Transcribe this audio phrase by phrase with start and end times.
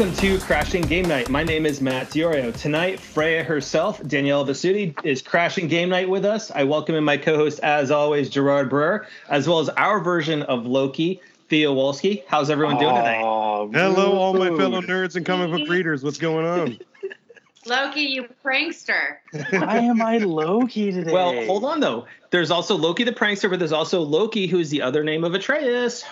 [0.00, 1.28] Welcome to Crashing Game Night.
[1.28, 2.58] My name is Matt Diorio.
[2.58, 6.50] Tonight, Freya herself, Danielle Bisutti, is crashing game night with us.
[6.50, 10.64] I welcome in my co-host, as always, Gerard Brewer, as well as our version of
[10.64, 12.22] Loki, Theo Wolski.
[12.26, 13.18] How's everyone doing tonight?
[13.18, 16.02] Hello, all my fellow nerds and comic book readers.
[16.02, 16.78] What's going on?
[17.66, 19.16] Loki, you prankster.
[19.50, 21.12] Why am I Loki today?
[21.12, 22.06] Well, hold on though.
[22.30, 26.06] There's also Loki the prankster, but there's also Loki, who's the other name of Atreus.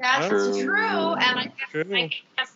[0.00, 0.64] That's True.
[0.64, 1.14] true.
[1.14, 1.96] And I guess, True.
[1.96, 2.52] I guess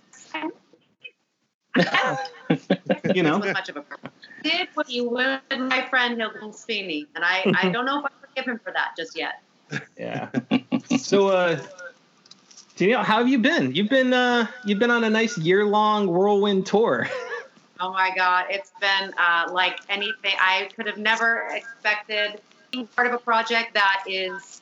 [3.14, 3.38] You know.
[3.38, 4.14] wasn't much of a prank.
[4.42, 8.26] did what you would my friend Noble Sweeney, and I, I don't know if I
[8.26, 9.42] forgive him for that just yet.
[9.98, 10.28] Yeah.
[10.98, 11.60] so, uh,
[12.76, 13.74] Danielle, how have you been?
[13.74, 17.08] You've been uh, you've been on a nice year long whirlwind tour.
[17.80, 22.40] Oh my God, it's been uh, like anything I could have never expected.
[22.70, 24.61] Being part of a project that is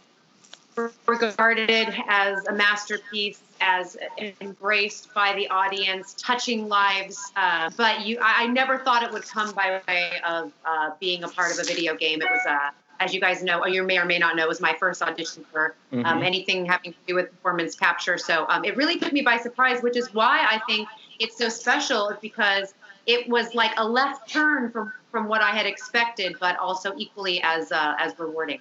[1.07, 3.97] regarded as a masterpiece, as
[4.41, 7.33] embraced by the audience, touching lives.
[7.37, 11.25] Uh, but you, I, I never thought it would come by way of uh, being
[11.25, 12.23] a part of a video game.
[12.23, 14.49] It was, uh, as you guys know, or you may or may not know, it
[14.49, 16.25] was my first audition for um, Mhm.
[16.25, 18.19] anything having to do with performance capture.
[18.19, 21.49] So um, it really took me by surprise, which is why I think it's so
[21.49, 22.75] special, is because
[23.07, 27.43] it was like a left turn from from what I had expected, but also equally
[27.43, 28.61] as uh, as rewarding.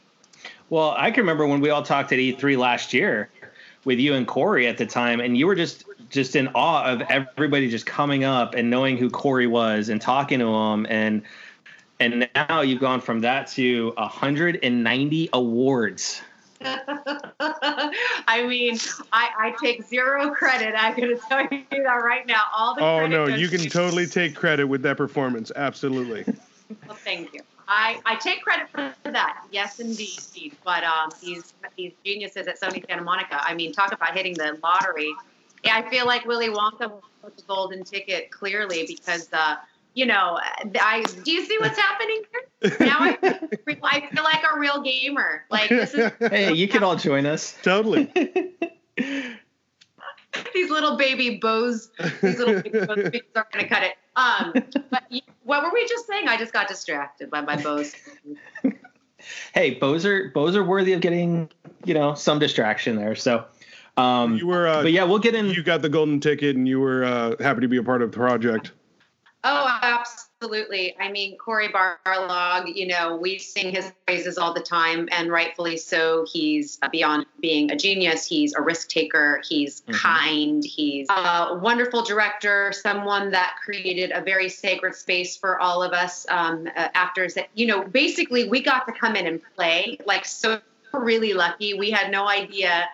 [0.70, 3.30] Well, I can remember when we all talked at E3 last year
[3.86, 7.02] with you and Cory at the time, and you were just just in awe of
[7.02, 11.24] everybody just coming up and knowing who Cory was and talking to him, and
[12.00, 16.22] and now you've gone from that to 190 awards.
[16.62, 18.78] I mean,
[19.14, 20.76] I, I take zero credit.
[20.78, 22.44] I'm going to tell you that right now.
[22.56, 25.52] All the Oh no, you can to- totally take credit with that performance.
[25.56, 26.26] Absolutely.
[26.88, 27.42] Well, thank you.
[27.70, 29.46] I, I take credit for that.
[29.52, 30.56] Yes, indeed.
[30.66, 33.40] But um, these these geniuses at Sony Santa Monica.
[33.42, 35.14] I mean, talk about hitting the lottery.
[35.64, 36.92] Yeah, I feel like Willy Wonka
[37.24, 39.58] with the golden ticket clearly because uh,
[39.94, 40.40] you know
[40.82, 42.78] I do you see what's happening here?
[42.80, 45.46] Now I, I feel like a real gamer.
[45.52, 47.56] Like this is Hey, you can all join us.
[47.62, 48.12] totally.
[50.54, 51.90] these little baby bows.
[52.22, 53.96] These little baby bows speakers are going to cut it.
[54.16, 54.54] Um,
[54.90, 56.28] but you, what were we just saying?
[56.28, 57.94] I just got distracted by my bows.
[59.54, 61.50] Hey, bows are bows are worthy of getting
[61.84, 63.16] you know some distraction there.
[63.16, 63.44] So,
[63.98, 65.48] um, You were, uh, but yeah, we'll get in.
[65.50, 68.12] you got the golden ticket, and you were uh, happy to be a part of
[68.12, 68.72] the project.
[69.44, 70.98] Oh, absolutely.
[71.00, 75.78] I mean, Cory Barlog, you know, we sing his praises all the time, and rightfully
[75.78, 76.26] so.
[76.32, 78.26] He's uh, beyond being a genius.
[78.26, 79.42] He's a risk taker.
[79.48, 79.94] He's Mhm.
[79.94, 80.64] kind.
[80.66, 86.26] He's a wonderful director, someone that created a very sacred space for all of us
[86.30, 89.98] um, uh, actors that, you know, basically we got to come in and play.
[90.06, 90.60] Like, so
[90.94, 91.76] really lucky.
[91.76, 92.90] We had no idea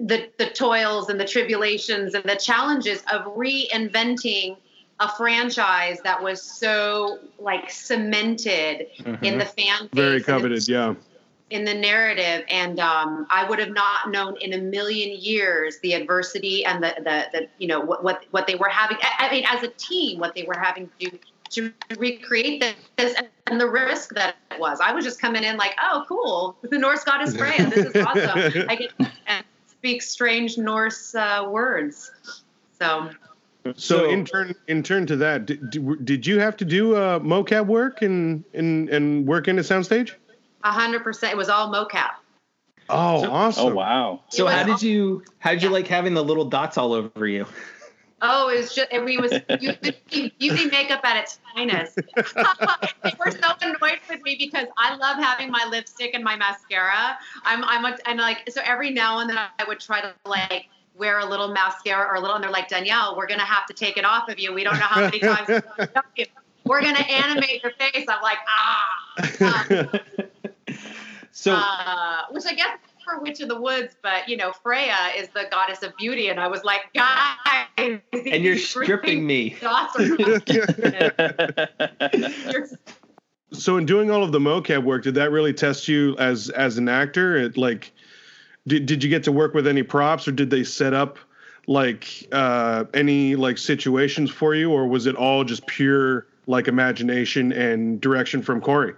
[0.00, 4.56] the, the toils and the tribulations and the challenges of reinventing
[5.02, 8.86] a franchise that was so like cemented
[9.22, 9.96] in the fan Mm-hmm.
[9.96, 10.94] Very and coveted, yeah.
[11.50, 15.92] in the narrative and um, i would have not known in a million years the
[15.94, 19.30] adversity and the, the, the you know what, what what they were having I, I
[19.30, 21.18] mean as a team what they were having to do
[21.52, 22.64] to recreate
[22.96, 23.14] this
[23.46, 24.80] and the risk that it was.
[24.80, 26.56] I was just coming in like oh cool.
[26.62, 27.68] The norse goddess freya.
[27.68, 28.64] This is awesome.
[28.68, 32.10] I get to speak strange norse uh, words.
[32.78, 33.10] So
[33.64, 36.96] So, So- in turn, in turn to that, did, did, did you have to do
[36.96, 40.12] uh, mocap work and and and work in a soundstage?
[40.64, 41.32] A hundred percent.
[41.32, 42.10] It was all mocap.
[42.88, 43.66] Oh, So- awesome!
[43.66, 44.20] oh wow.
[44.30, 45.74] so, It was how did you how did you Yeah.
[45.74, 47.46] like having the little dots all over you?
[48.24, 51.96] Oh, it was just we was using, using makeup at its finest.
[52.16, 57.18] they were so annoyed with me because I love having my lipstick and my mascara.
[57.44, 60.66] I'm I'm a, and like so every now and then I would try to like
[60.94, 63.74] wear a little mascara or a little and they're like Danielle, we're gonna have to
[63.74, 64.52] take it off of you.
[64.52, 66.26] We don't know how many times we're gonna tell you.
[66.64, 68.06] we're gonna animate your face.
[68.08, 68.88] I'm like ah.
[69.40, 70.76] Um,
[71.32, 75.28] so uh, which I guess for Witch of the Woods, but you know, Freya is
[75.28, 79.56] the goddess of beauty, and I was like, guys, and you're stripping me.
[79.60, 80.40] Dots are you're-
[83.52, 86.78] so, in doing all of the mocap work, did that really test you as as
[86.78, 87.36] an actor?
[87.36, 87.92] It, like,
[88.66, 91.18] did did you get to work with any props, or did they set up
[91.66, 97.52] like uh, any like situations for you, or was it all just pure like imagination
[97.52, 98.94] and direction from Cory?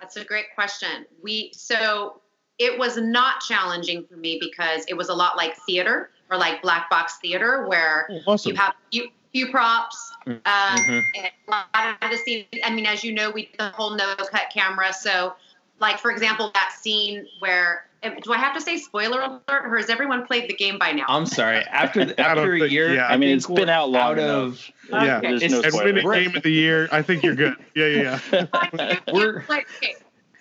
[0.00, 1.06] That's a great question.
[1.22, 2.20] We so
[2.58, 6.62] it was not challenging for me because it was a lot like theater or like
[6.62, 8.52] black box theater where awesome.
[8.52, 10.12] you have few, few props.
[10.26, 11.04] Um, Mhm.
[11.16, 12.46] and a lot of the scenes.
[12.64, 15.34] I mean, as you know, we did the whole no cut camera, so
[15.80, 19.88] like for example, that scene where do I have to say spoiler alert, or has
[19.88, 21.04] everyone played the game by now?
[21.08, 21.58] I'm sorry.
[21.70, 23.06] After the, after a think- year, yeah.
[23.06, 24.30] I mean, it's been out long out enough.
[24.44, 24.70] of.
[24.90, 25.18] Yeah.
[25.18, 25.28] Okay.
[25.28, 25.92] There's It's- no And spoiler.
[26.08, 26.88] winning game of the year.
[26.92, 27.54] I think you're good.
[27.74, 28.96] Yeah, yeah, yeah.
[29.12, 29.94] We're- like, okay.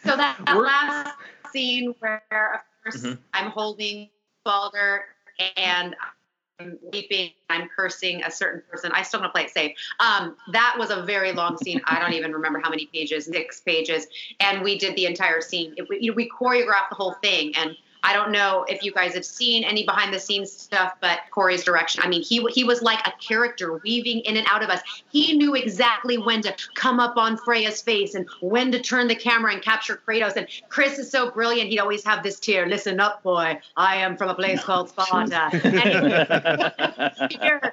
[0.03, 1.15] So that, that We're- last
[1.51, 3.17] scene where, of course, Mhm.
[3.33, 4.09] I'm holding
[4.43, 5.03] Baldur
[5.57, 5.95] and
[6.61, 8.91] I'm weeping, I'm cursing a certain person.
[8.93, 9.75] I still to play it safe.
[9.99, 11.81] Um, that was a very long scene.
[11.85, 14.07] I don't even remember how many pages, six pages,
[14.39, 15.73] and we did the entire scene.
[15.77, 18.91] It, we, you know, we choreographed the whole thing, and I don't know if you
[18.91, 22.01] guys have seen any behind the scenes stuff, but Cory's direction.
[22.03, 24.81] I mean, he he was like a character weaving in and out of us.
[25.11, 29.15] He knew exactly when to come up on Freya's face and when to turn the
[29.15, 30.35] camera and capture Kratos.
[30.35, 31.69] And Chris is so brilliant.
[31.69, 32.65] He'd always have this tear.
[32.65, 33.59] Listen up, boy.
[33.77, 35.51] I am from a place called Sparta.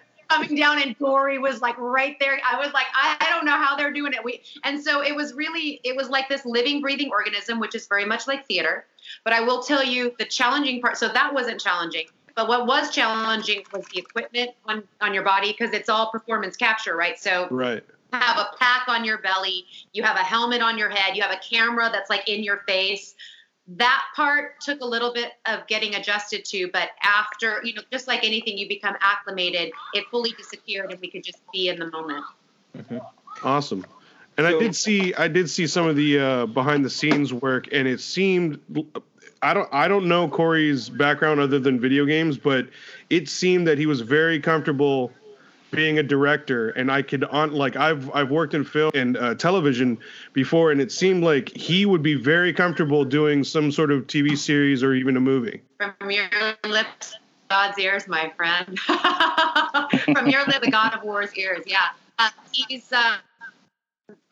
[0.30, 2.38] And he- tear coming down and Cory was like right there.
[2.44, 4.24] I was like, I, I don't know how they're doing it.
[4.24, 7.86] We and so it was really it was like this living, breathing organism, which is
[7.86, 8.86] very much like theater.
[9.24, 10.96] But I will tell you the challenging part.
[10.96, 12.06] So that wasn't challenging.
[12.34, 16.56] But what was challenging was the equipment on, on your body because it's all performance
[16.56, 17.18] capture, right?
[17.18, 17.82] So Right.
[18.12, 21.22] you have a pack on your belly, you have a helmet on your head, you
[21.22, 23.16] have a camera that's like in your face.
[23.76, 28.08] That part took a little bit of getting adjusted to, but after, you know, just
[28.08, 31.90] like anything, you become acclimated, it fully disappeared and we could just be in the
[31.90, 32.24] moment.
[33.44, 33.84] Awesome.
[34.38, 37.68] And I did see I did see some of the uh, behind the scenes work,
[37.72, 38.60] and it seemed
[39.42, 42.68] I don't I don't know Cory's background other than video games, but
[43.10, 45.12] it seemed that he was very comfortable
[45.70, 49.34] being a director, and I could on like I've I've worked in film and uh,
[49.34, 49.98] television
[50.32, 54.36] before, and it seemed like he would be very comfortable doing some sort of TV
[54.36, 55.60] series or even a movie.
[55.78, 56.28] From your
[56.66, 57.14] lips,
[57.50, 58.78] God's ears, my friend.
[58.80, 61.64] From your lips, the God of War's ears.
[61.66, 61.78] Yeah,
[62.18, 62.92] uh, he's.
[62.92, 63.16] Uh,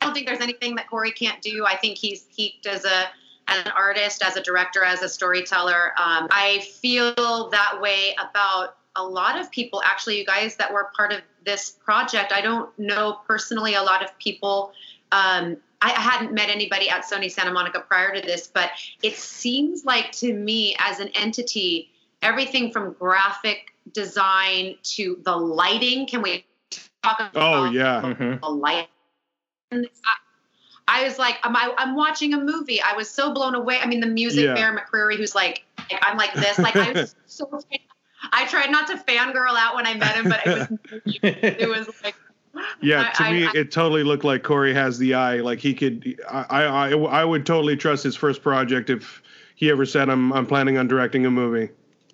[0.01, 1.65] I don't think there's anything that Cory can't do.
[1.65, 3.05] I think he's peaked as a
[3.47, 5.91] as an artist, as a director, as a storyteller.
[5.97, 9.81] Um, I feel that way about a lot of people.
[9.85, 14.03] Actually, you guys that were part of this project, I don't know personally a lot
[14.03, 14.73] of people.
[15.11, 18.71] Um, I I hadn't met anybody at Sony Santa Monica prior to this, but
[19.03, 21.89] it seems like to me as an entity,
[22.21, 26.07] everything from graphic design to the lighting.
[26.07, 26.45] Can we
[27.03, 28.41] talk about Oh yeah, Mhm.
[28.41, 28.89] the light?
[30.87, 32.81] I, was like, I'm, I, I'm watching a movie.
[32.81, 33.79] I was so blown away.
[33.79, 34.53] I mean, the music, Yeah.
[34.53, 36.57] Bear McCreary, who's like, like, I'm like this.
[36.57, 37.49] Like I was so.
[38.31, 40.67] I tried not to fangirl out when I met him, but it was
[41.23, 42.15] it was like
[42.81, 43.11] yeah.
[43.11, 45.37] To I- me, I- it totally looked like Cory has the eye.
[45.37, 46.19] Like he could.
[46.29, 49.21] I I I, I would totally trust his first project if
[49.55, 51.69] he ever said I'm I'm planning on directing a movie.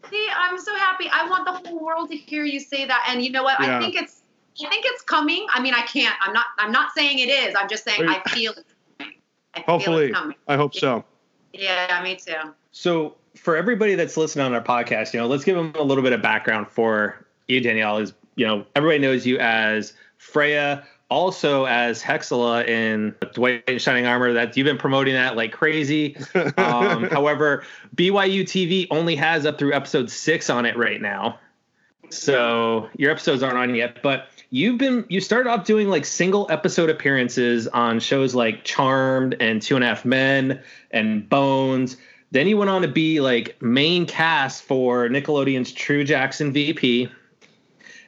[0.09, 1.09] See, I'm so happy.
[1.11, 3.05] I want the whole world to hear you say that.
[3.09, 3.59] And you know what?
[3.59, 3.77] Yeah.
[3.77, 4.21] I think it's
[4.63, 5.47] I think it's coming.
[5.53, 6.15] I mean, I can't.
[6.21, 7.55] I'm not I'm not saying it is.
[7.57, 8.65] I'm just saying I feel it.
[8.99, 9.15] coming.
[9.53, 10.37] I feel Hopefully, it's coming.
[10.47, 11.05] I hope so.
[11.53, 12.53] Yeah, me too.
[12.71, 16.03] So for everybody that's listening on our podcast, you know, let's give them a little
[16.03, 17.97] bit of background for you, Danielle.
[17.97, 24.05] Is you know, everybody knows you as Freya, also as Hexala in Dwight in Shining
[24.05, 24.33] Armor.
[24.33, 26.17] That you've been promoting that like crazy.
[26.57, 27.63] Um, however,
[27.95, 31.39] BYU TV only has up through episode six on it right now,
[32.09, 34.01] so your episodes aren't on yet.
[34.01, 39.35] But you've been you started off doing like single episode appearances on shows like Charmed
[39.39, 40.61] and Two and a Half Men
[40.91, 41.97] and Bones.
[42.33, 47.07] Then you went on to be like main cast for Nickelodeon's True Jackson VP.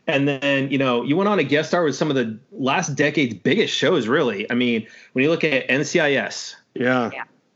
[0.07, 2.95] And then, you know, you went on to guest star with some of the last
[2.95, 4.49] decade's biggest shows, really.
[4.51, 7.09] I mean, when you look at NCIS, Yeah.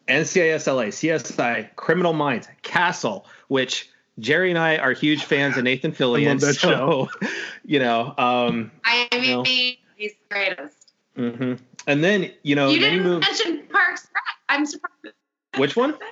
[0.07, 5.91] NCIS LA, CSI, Criminal Minds, Castle, which Jerry and I are huge fans of Nathan
[5.99, 6.39] Fillion.
[6.39, 7.09] that so,
[7.65, 9.43] you know, um, I mean, No.
[9.43, 10.93] he's the greatest.
[11.17, 11.57] mhm.
[11.87, 13.25] and then, you know, you didn't moved.
[13.25, 14.23] mention Parks Rec.
[14.49, 15.15] I'm surprised.
[15.57, 15.95] Which one?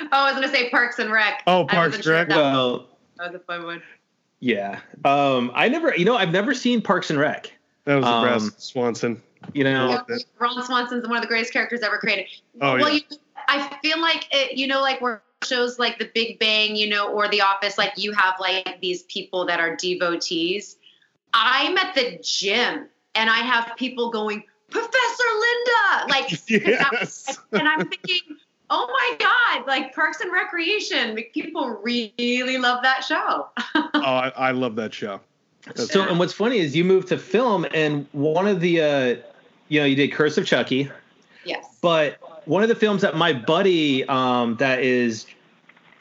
[0.12, 1.42] Oh, I was gonna say Parks and Rec.
[1.46, 2.22] Oh, Parks and Rec.
[2.28, 2.88] if That, Well,
[3.18, 3.82] that was a fun one.
[4.40, 4.80] yeah.
[5.04, 7.52] Um, I never, you know, I've never seen Parks and Rec.
[7.84, 9.22] That was the Um, best, Swanson.
[9.54, 9.84] You know, Yeah.
[9.96, 10.24] loved it.
[10.38, 12.26] Ron Swanson's one of the greatest characters ever created.
[12.60, 13.00] Oh, well, yeah.
[13.10, 13.16] you,
[13.48, 17.08] I feel like it, you know, like where shows like The Big Bang, you know,
[17.10, 20.76] or The Office, like you have like these people that are devotees.
[21.32, 26.50] I'm at the gym and I have people going, Professor Linda, like that-
[27.00, 27.38] Yes.
[27.52, 28.36] and I'm thinking,
[28.70, 33.48] oh my God, like Parks and Recreation, like, people really love that show.
[33.92, 35.20] Oh, I, I love that show.
[35.66, 36.10] That's So, great.
[36.10, 39.16] and what's funny is you moved to film, and one of the, uh,
[39.68, 40.90] you know, you did Curse of Chucky,
[41.44, 41.76] yes.
[41.82, 45.26] but one of the films that my buddy, um, that is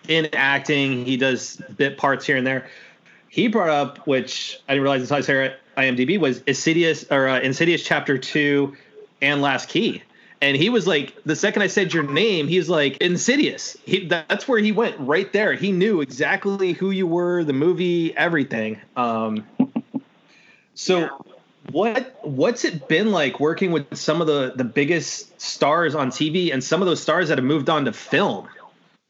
[0.07, 2.69] in acting, he does bit parts here and there.
[3.27, 7.05] He brought up, which I didn't realize until I saw it at IMDb, was Insidious
[7.11, 8.75] or uh, Insidious Chapter Two
[9.21, 10.01] and Last Key,
[10.41, 13.75] And he was like, the second I said your name, he's like Insidious.
[13.85, 15.53] He, that's where he went right there.
[15.53, 18.79] He knew exactly who you were, the movie, everything.
[18.95, 19.45] Um,
[20.75, 21.09] so, Yeah.
[21.71, 26.53] what what's it been like working with some of the the biggest stars on TV
[26.53, 28.47] and some of those stars that have moved on to film?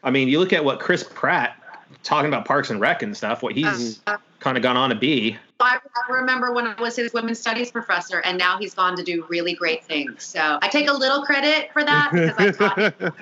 [0.04, 1.56] I mean, you look at what Chris Pratt
[2.04, 4.96] talking about Parks and Rec and stuff, what he's Uh, kind of gone on to
[4.96, 5.38] be.
[5.62, 5.80] I
[6.10, 9.54] remember when I was his women's studies professor, and now he's gone to do really
[9.54, 10.24] great things.
[10.24, 13.14] So I take a little credit for that because I taught him.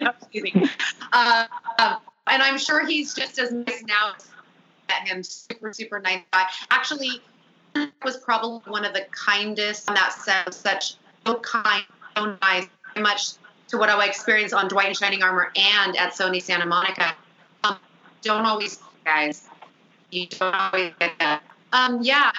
[0.22, 0.68] Excuse me.
[1.12, 1.46] Uh,
[1.78, 4.14] um, and I'm sure he's just as nice now.
[4.88, 6.44] Met him, super, super nice guy.
[6.70, 7.20] Actually,
[8.02, 10.54] was probably one of the kindest on that set.
[10.54, 10.94] Such
[11.26, 11.84] so kind,
[12.16, 13.32] so nice, very much
[13.68, 17.14] to what I experienced on Dwight and Shining Armor and at Sony Santa Monica.
[17.64, 17.76] Um,
[18.22, 19.48] don't always, guys.
[20.14, 21.42] You don't get that.
[21.72, 22.30] Um, yeah,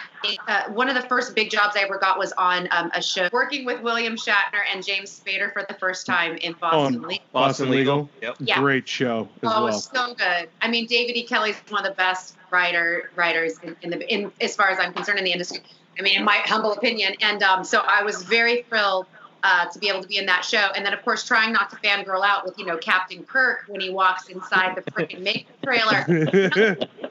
[0.48, 3.28] uh, one of the first big jobs I ever got was on um, a show
[3.34, 7.04] working with William Shatner and James Spader for the first time in Boston.
[7.04, 7.26] On- Legal.
[7.34, 8.10] Boston Legal.
[8.22, 8.36] Yep.
[8.40, 8.60] Yeah.
[8.62, 9.64] Great show as Oh, it well.
[9.66, 10.48] was so good.
[10.62, 11.26] I mean, David E.
[11.28, 14.94] Kelley's one of the best writer writers in, in the in as far as I'm
[14.94, 15.60] concerned in the industry.
[16.00, 19.06] I mean, in my humble opinion, and um, so I was very thrilled
[19.44, 20.70] uh, to be able to be in that show.
[20.76, 23.82] And then, of course, trying not to fangirl out with you know Captain Kirk when
[23.82, 26.78] he walks inside the freaking makeup trailer.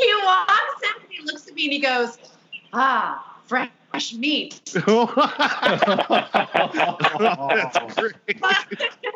[0.00, 2.18] He walks in, and he looks at me, and he goes,
[2.72, 4.86] "Ah, fresh meat." That's.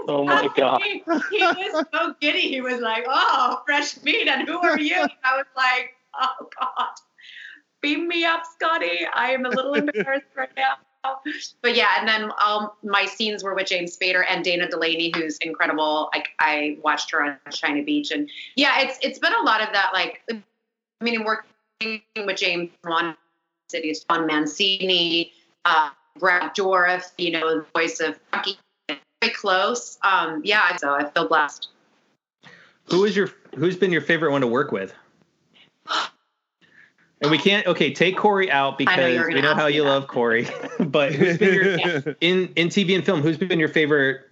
[0.06, 0.82] Oh my God.
[0.82, 2.48] He, he was so giddy.
[2.48, 6.48] He was like, "Oh, fresh meat, and who are you?" And I was like, "Oh
[6.60, 6.88] God,
[7.80, 9.06] beam me up, Scotty.
[9.14, 10.74] I am a little embarrassed right now."
[11.62, 15.38] But yeah, and then um, my scenes were with James Spader and Dana Delany, who's
[15.38, 16.10] incredible.
[16.14, 19.68] Like I watched her on China Beach, and yeah, it's it's been a lot of
[19.72, 19.90] that.
[19.94, 20.22] Like,
[21.04, 23.14] I mean, working with James Wan,
[23.70, 25.32] City Don Mancini,
[25.66, 28.56] uh, Brad Dourif, you know, the voice of Rocky,
[28.88, 29.98] very close.
[30.02, 31.68] Um, yeah, so I feel blessed.
[32.86, 34.94] Who is your who's been your favorite one to work with?
[37.20, 39.88] And we can't okay, take Cory out because know you we know how you that.
[39.88, 40.48] love Cory.
[40.80, 44.22] but who's been your in in TV and film, who's been your favorite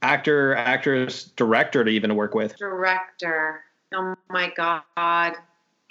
[0.00, 2.56] actor, actress, director to even work with?
[2.56, 3.64] Director.
[3.94, 5.34] Oh my God.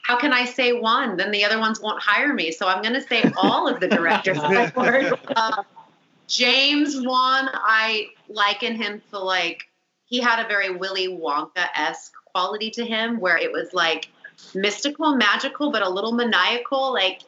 [0.03, 1.17] How can I say one?
[1.17, 2.51] Then the other ones won't hire me.
[2.51, 5.19] So I'm going to say all of the directors I've worked with.
[5.35, 5.63] Uh,
[6.27, 9.63] James Wan, I liken him to like,
[10.05, 14.09] he had a very Willy Wonka esque quality to him where it was like
[14.55, 16.93] mystical, magical, but a little maniacal.
[16.93, 17.21] Like,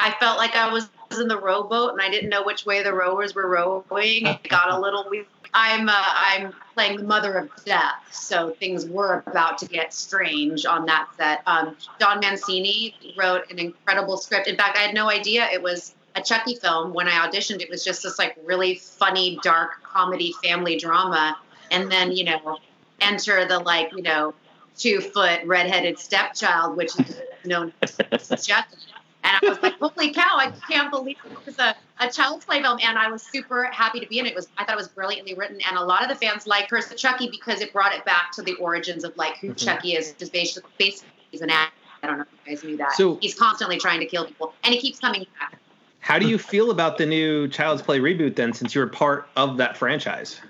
[0.00, 2.92] I felt like I was in the rowboat and I didn't know which way the
[2.92, 4.26] rowers were rowing.
[4.26, 5.26] It got a little weird.
[5.54, 10.66] I'm uh, I'm playing the mother of death, so things were about to get strange
[10.66, 11.42] on that set.
[11.46, 14.46] Um, Don Mancini wrote an incredible script.
[14.46, 17.60] In fact, I had no idea it was a Chucky film when I auditioned.
[17.60, 21.38] It was just this like really funny, dark comedy family drama,
[21.70, 22.58] and then you know,
[23.00, 24.34] enter the like you know,
[24.76, 27.72] two foot redheaded stepchild, which is known
[28.12, 28.76] as Chucky.
[29.24, 32.78] And I was like, holy cow, I can't believe it's a, a child's play film.
[32.82, 34.30] And I was super happy to be in it.
[34.30, 34.34] it.
[34.36, 35.58] was I thought it was brilliantly written.
[35.68, 38.32] And a lot of the fans like Curse of Chucky because it brought it back
[38.32, 39.64] to the origins of like who Mhm.
[39.64, 40.12] Chucky is.
[40.12, 41.74] Just basically, basically he's an actor.
[42.02, 42.92] I don't know if you guys knew that.
[42.92, 44.54] So- he's constantly trying to kill people.
[44.62, 45.58] And he keeps coming back.
[46.00, 49.28] How do you feel about the new Child's Play reboot then since you were part
[49.36, 50.40] of that franchise?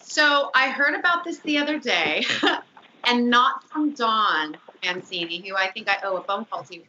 [0.00, 2.24] So I heard about this the other day,
[3.04, 6.80] and not from Don Mancini, who I think I owe a phone call to.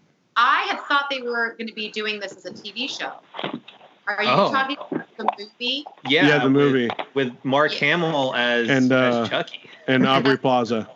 [0.41, 3.12] I had thought they were going to be doing this as a TV show.
[4.08, 4.51] Are you Oh.
[4.51, 5.86] talking about the movie?
[6.08, 6.89] Yeah, Yeah, the with- movie.
[7.13, 7.79] with, Mark Yeah.
[7.89, 9.69] Hamill as, And, uh, as Chucky.
[9.88, 10.89] and Aubrey Plaza.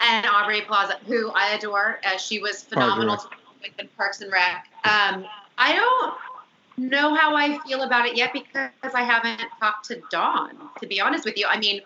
[0.00, 2.00] And Aubrey Plaza, who I adore.
[2.04, 3.34] Uh, she was phenomenal Parks
[3.78, 4.66] in Parks and Rec.
[4.84, 5.26] Um,
[5.58, 10.56] I don't know how I feel about it yet because I haven't talked to Don.
[10.80, 11.46] to be honest with you.
[11.48, 11.80] I mean,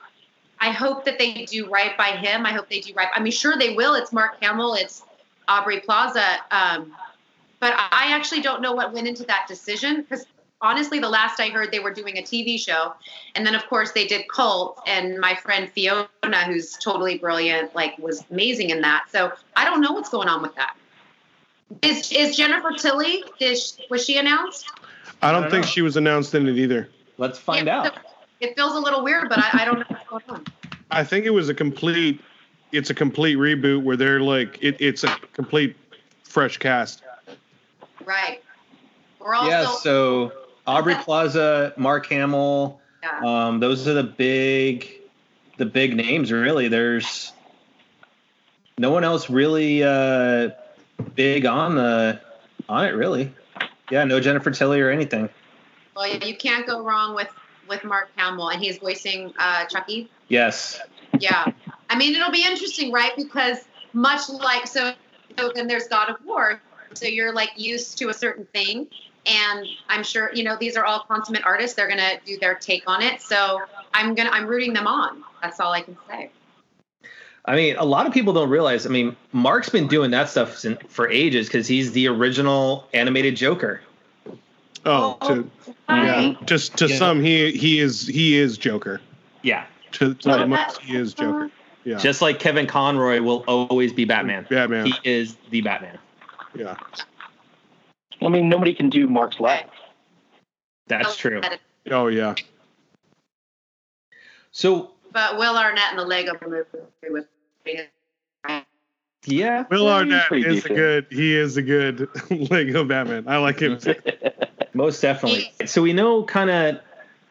[0.61, 2.47] I hope that they do right by him.
[2.47, 3.09] I hope they do right.
[3.15, 3.95] I mean, sure they will.
[3.95, 4.75] It's Mark Hamill.
[4.75, 5.04] It's
[5.49, 6.37] Aubrey Plaza.
[6.51, 6.93] Um,
[7.61, 10.27] but I actually don't know what went into that decision because
[10.61, 12.95] honestly, the last I heard, they were doing a TV show,
[13.35, 16.09] and then of course they did Cult, and my friend Fiona,
[16.47, 19.07] who's totally brilliant, like was amazing in that.
[19.11, 20.77] So I don't know what's going on with that.
[21.83, 23.25] Is is Jennifer Tilly?
[23.41, 24.67] Is was she announced?
[25.23, 25.71] I don't don't think know.
[25.71, 26.89] she was announced in it either.
[27.19, 27.95] Let's find Yeah, out.
[27.95, 28.01] so
[28.41, 30.45] It feels a little weird, but I, I don't know what's going on.
[30.91, 32.21] I think it was a complete.
[32.75, 35.77] It's a complete reboot where they're like it, it's a complete
[36.25, 37.03] fresh cast.
[38.05, 38.43] Right.
[39.21, 40.33] We're also yeah, so
[40.67, 43.21] Aubrey Plaza, Mark Hamill, yeah.
[43.25, 44.89] um, those are the big
[45.57, 46.69] the big names really.
[46.69, 47.33] There's
[48.77, 50.51] no one else really uh,
[51.15, 52.21] big on the
[52.69, 53.33] on it really.
[53.91, 55.29] Yeah, no Jennifer Tilly or anything.
[55.95, 57.29] Well, you can't go wrong with
[57.69, 60.11] with Mark Hamill, and he's voicing uh, Chucky.
[60.29, 60.81] Yes.
[61.19, 61.53] Yeah,
[61.91, 63.13] I mean it'll be interesting, right?
[63.17, 63.59] Because
[63.93, 64.93] much like so,
[65.39, 66.61] so then there's God of War,
[66.95, 68.87] so you're like used to a certain thing,
[69.27, 71.77] and I'm sure you know these are all consummate artists.
[71.77, 73.21] They're gonna do their take on it.
[73.21, 73.61] So
[73.93, 75.23] I'm gonna I'm rooting them on.
[75.43, 76.31] That's all I can say.
[77.47, 78.87] I mean, a lot of people don't realize.
[78.87, 83.83] I mean, Mark's been doing that stuff for ages because he's the original animated Joker.
[84.87, 85.51] Oh, oh to,
[85.89, 86.35] yeah.
[86.45, 86.97] Just to Yeah.
[86.97, 89.01] some, he he is he is Joker.
[89.43, 89.67] Yeah.
[89.93, 91.51] To, to the most, he is Joker.
[91.85, 91.99] Yeah.
[91.99, 94.47] Just like Kevin Conroy will always be Batman.
[94.49, 94.87] Batman.
[94.87, 95.99] He is the Batman.
[96.55, 96.77] yeah.
[98.23, 99.69] I mean, nobody can do Mark's laugh.
[100.87, 101.41] That's oh, true.
[101.91, 102.35] Oh yeah.
[104.51, 106.65] So But Will Arnett in the Lego movie
[107.11, 107.25] was
[109.27, 111.07] yeah, Will Arnett he's pretty is a good.
[111.11, 112.09] He is a good
[112.51, 113.27] Lego Batman.
[113.27, 113.79] I like him.
[114.75, 115.51] most definitely.
[115.67, 116.81] So we know kind of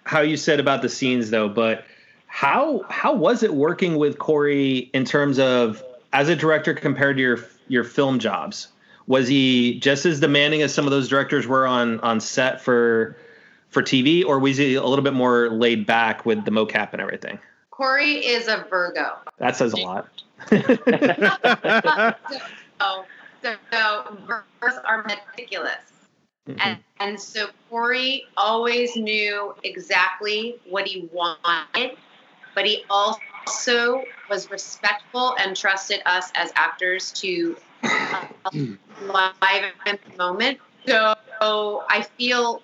[0.03, 1.86] how you said about the scenes though, but
[2.33, 7.21] how how was it working with Cory in terms of as a director compared to
[7.21, 7.37] your
[7.67, 8.69] your film jobs?
[9.05, 13.15] Was he just as demanding as some of those directors were on on set for
[13.69, 16.99] for TV, or was he a little bit more laid back with the mocap and
[16.99, 17.37] everything?
[17.69, 19.19] Cory is a Virgo.
[19.37, 20.09] That says a lot.
[20.49, 20.57] so,
[23.43, 25.75] so, so Virgos are meticulous.
[26.49, 26.59] Mm-hmm.
[26.61, 31.95] And, and so Cory always knew exactly what he wanted,
[32.55, 38.25] but he also was respectful and trusted us as actors to uh,
[39.01, 39.33] live
[39.86, 40.60] in the moment.
[40.88, 42.62] So I feel,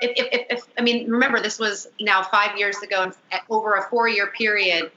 [0.00, 3.12] if, if, if, I mean, remember this was now five years ago,
[3.48, 4.90] over a four-year period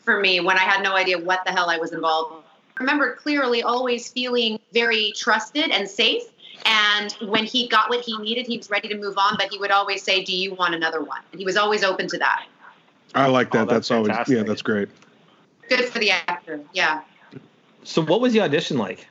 [0.00, 2.32] for me when I had no idea what the hell I was involved.
[2.32, 2.38] in.
[2.78, 6.22] I remember clearly always feeling very trusted and safe.
[6.64, 9.36] And when he got what he needed, he was ready to move on.
[9.38, 12.08] But he would always say, "Do you want another one?" And he was always open
[12.08, 12.46] to that.
[13.14, 13.62] I like that.
[13.62, 14.42] Oh, that's that's always yeah.
[14.42, 14.88] That's great.
[15.68, 16.60] Good for the actor.
[16.72, 17.02] Yeah.
[17.84, 19.06] So what was the audition like?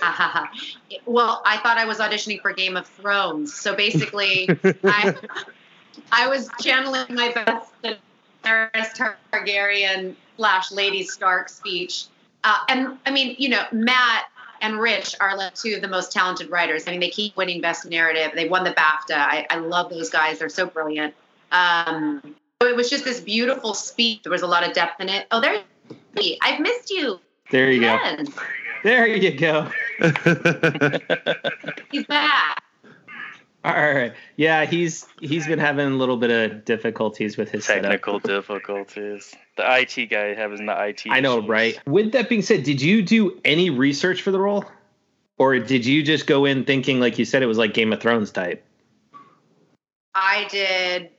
[1.06, 3.54] well, I thought I was auditioning for Game of Thrones.
[3.54, 4.48] So basically,
[4.84, 5.14] I,
[6.12, 7.72] I was channeling my best
[8.44, 12.06] Daenerys Targaryen slash Lady Stark speech.
[12.44, 14.26] Uh, and I mean, you know, Matt
[14.60, 16.86] and Rich are like two of the most talented writers.
[16.86, 18.32] I mean, they keep winning Best Narrative.
[18.34, 19.16] They won the BAFTA.
[19.16, 20.38] I, I love those guys.
[20.38, 21.14] They're so brilliant.
[21.52, 24.22] Um, so it was just this beautiful speech.
[24.24, 25.26] There was a lot of depth in it.
[25.30, 25.62] Oh, there,
[26.42, 27.20] I've missed you.
[27.50, 27.98] There you go.
[28.82, 29.70] There you go.
[31.90, 32.62] He's back.
[33.64, 34.12] All right.
[34.36, 37.90] Yeah, he's he's been having a little bit of difficulties with his setup.
[37.90, 39.34] Technical difficulties.
[39.56, 41.02] The IT guy having the IT.
[41.10, 41.48] I know, issues.
[41.48, 41.80] right?
[41.86, 44.64] With that being said, did you do any research for the role?
[45.38, 48.00] Or did you just go in thinking like you said it was like Game of
[48.00, 48.64] Thrones type?
[50.14, 51.10] I did.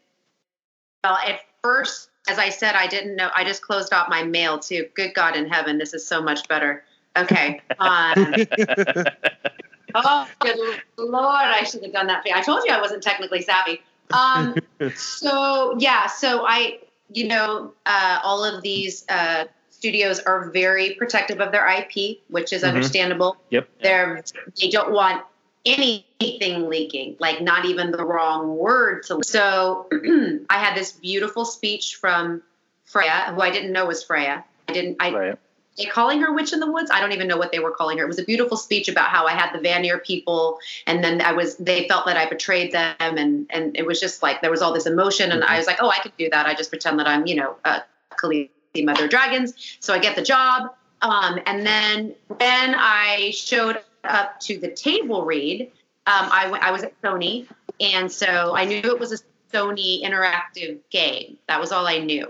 [1.04, 3.30] Well, at first, as I said, I didn't know.
[3.36, 4.88] I just closed off my mail too.
[4.96, 6.84] Good God in heaven, this is so much better.
[7.16, 7.62] Okay.
[7.80, 8.36] Um,
[9.96, 10.58] oh, good
[10.98, 12.26] Lord, I should have done that.
[12.34, 13.82] I told you I wasn't technically savvy.
[14.12, 14.56] Um,
[14.96, 16.80] so yeah, so I,
[17.14, 22.52] you know, uh, all of these uh, studios are very protective of their IP, which
[22.52, 22.70] is Mhm.
[22.70, 23.38] understandable.
[23.50, 23.70] Yep.
[23.82, 24.24] They're
[24.60, 25.24] they don't want
[25.66, 29.22] anything leaking, like not even the wrong word to.
[29.24, 29.88] So
[30.50, 32.42] I had this beautiful speech from
[32.86, 34.44] Freya, who I didn't know was Freya.
[34.68, 34.98] I didn't.
[35.00, 35.36] I Right.
[35.78, 37.98] they calling her witch in the woods i don't even know what they were calling
[37.98, 41.22] her it was a beautiful speech about how i had the Vanir people and then
[41.22, 44.52] i was they felt that i betrayed them and and it was just like there
[44.52, 46.70] was all this emotion and i was like oh i could do that i just
[46.70, 47.80] pretend that i'm you know uh
[48.12, 48.50] Khaleesi,
[48.84, 54.40] mother of dragons so i get the job um, and then when i showed up
[54.40, 55.72] to the table read
[56.08, 57.48] um, I, was at sony
[57.80, 59.18] and so i knew it was a
[59.54, 62.30] sony interactive game that was all i knew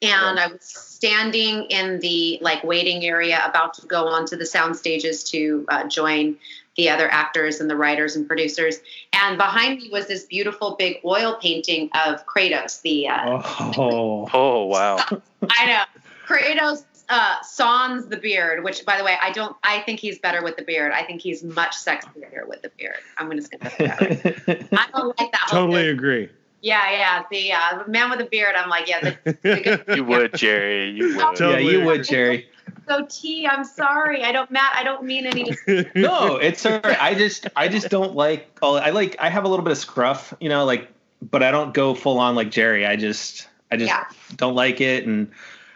[0.00, 4.76] and I was standing in the like waiting area, about to go onto the sound
[4.76, 6.36] stages to uh, join
[6.76, 8.78] the other actors and the writers and producers.
[9.12, 12.80] And behind me was this beautiful big oil painting of Kratos.
[12.82, 13.42] The uh,
[13.76, 14.28] Oh.
[14.32, 14.98] Oh wow.
[15.50, 15.82] I know
[16.26, 18.64] Kratos uh, sans the beard.
[18.64, 19.56] Which, by the way, I don't.
[19.62, 20.92] I think he's better with the beard.
[20.92, 22.96] I think he's much sexier with the beard.
[23.16, 23.70] I'm just gonna.
[23.70, 24.68] Say that.
[24.72, 25.46] I don't like that.
[25.48, 25.90] totally thing.
[25.94, 26.28] agree.
[26.60, 27.22] Yeah, yeah.
[27.30, 28.54] The uh, man with a beard.
[28.56, 29.00] I'm like, yeah.
[29.00, 30.90] The, the good You would, Jerry.
[30.90, 31.38] You would.
[31.40, 32.48] yeah, you would, Jerry.
[32.88, 34.24] So T, I'm sorry.
[34.24, 34.72] I don't, Matt.
[34.74, 35.54] I don't mean any.
[35.94, 37.00] No, it's all right.
[37.00, 39.78] I just I just don't like all I like I have a little bit of
[39.78, 40.88] scruff, you know, like
[41.22, 42.86] but I don't go full on like Jerry.
[42.86, 44.04] I just I just Yeah.
[44.36, 45.30] don't like it and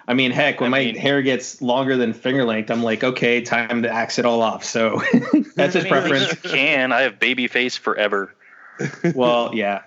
[0.08, 3.04] I mean, heck, when I my mean- hair gets longer than finger length, I'm like,
[3.04, 4.64] okay, time to axe it all off.
[4.64, 5.00] So
[5.56, 6.30] that's his I mean, preference.
[6.44, 6.92] You can.
[6.92, 8.34] I have baby face forever.
[9.14, 9.82] Well, yeah.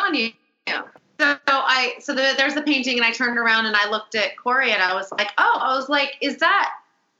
[0.00, 0.32] on you.
[1.18, 4.36] So I so the, there's the painting, and I turned around and I looked at
[4.36, 6.72] Cory, and I was like, oh, I was like, is that?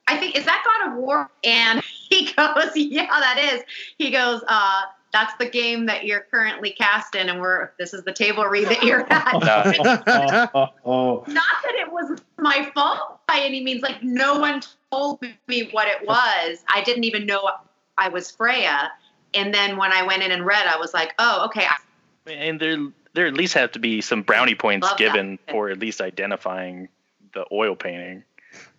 [0.08, 1.30] I think is that God of War?
[1.44, 1.80] And
[2.10, 3.62] he goes, yeah, that is.
[3.98, 4.82] He goes, uh,
[5.16, 8.68] that's the game that you're currently cast in, and we're this is the table read
[8.68, 9.32] that you're at.
[10.84, 13.80] oh, Not that it was my fault by any means.
[13.80, 14.60] Like no one
[14.92, 16.58] told me what it was.
[16.68, 17.48] I didn't even know
[17.96, 18.92] I was Freya.
[19.32, 21.66] And then when I went in and read, I was like, oh, okay.
[22.26, 22.76] And there,
[23.14, 25.04] there at least have to be some brownie points Love that.
[25.04, 26.88] given for at least identifying
[27.32, 28.22] the oil painting.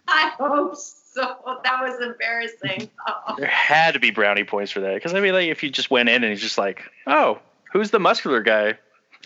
[0.08, 0.97] I hope so.
[1.64, 2.90] That was embarrassing.
[3.08, 3.36] Oh.
[3.38, 4.94] There had to be brownie points for that.
[4.94, 7.40] Because I mean, like, if you just went in and he's just like, "Oh,
[7.72, 8.78] who's the muscular guy?"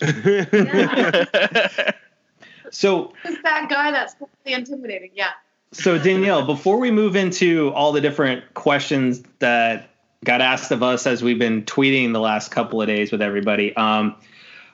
[2.70, 5.10] so Who's that guy that's totally intimidating?
[5.14, 5.30] Yeah.
[5.72, 9.90] So Danielle, before we move into all the different questions that
[10.24, 13.74] got asked of us as we've been tweeting the last couple of days with everybody,
[13.76, 14.16] um,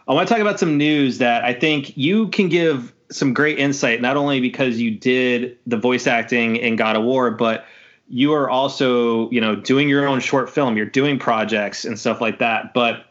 [0.08, 3.58] I want to talk about some news that I think you can give some great
[3.58, 7.64] insight, not only because you did the voice acting in God of War, but
[8.08, 10.76] you are also, you know, doing your own short film.
[10.76, 12.72] You're doing projects and stuff like that.
[12.74, 13.06] But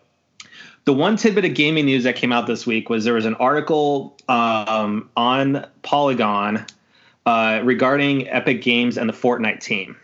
[0.86, 3.36] the one tidbit of gaming news that came out this week was there was an
[3.36, 6.66] article um, on Polygon
[7.26, 9.98] uh, regarding Epic Games and the Fortnite team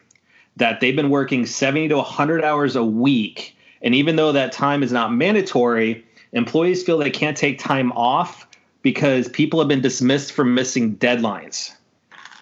[0.58, 3.58] that they've been working 70 to 100 hours a week.
[3.82, 8.48] And even though that time is not mandatory, employees feel they can't take time off
[8.84, 11.72] because people have been dismissed for missing deadlines.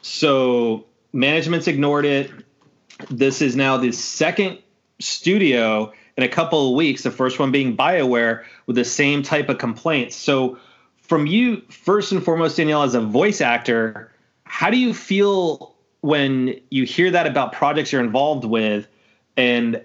[0.02, 2.30] So management's ignored it.
[3.10, 4.60] This is now the second
[5.00, 9.50] studio in a couple of weeks, the first one being BioWare, with the same type
[9.50, 10.16] of complaints.
[10.16, 10.58] So,
[10.98, 16.60] from you, first and foremost, Danielle, as a voice actor, how do you feel when
[16.70, 18.88] you hear that about projects you're involved with?
[19.36, 19.84] And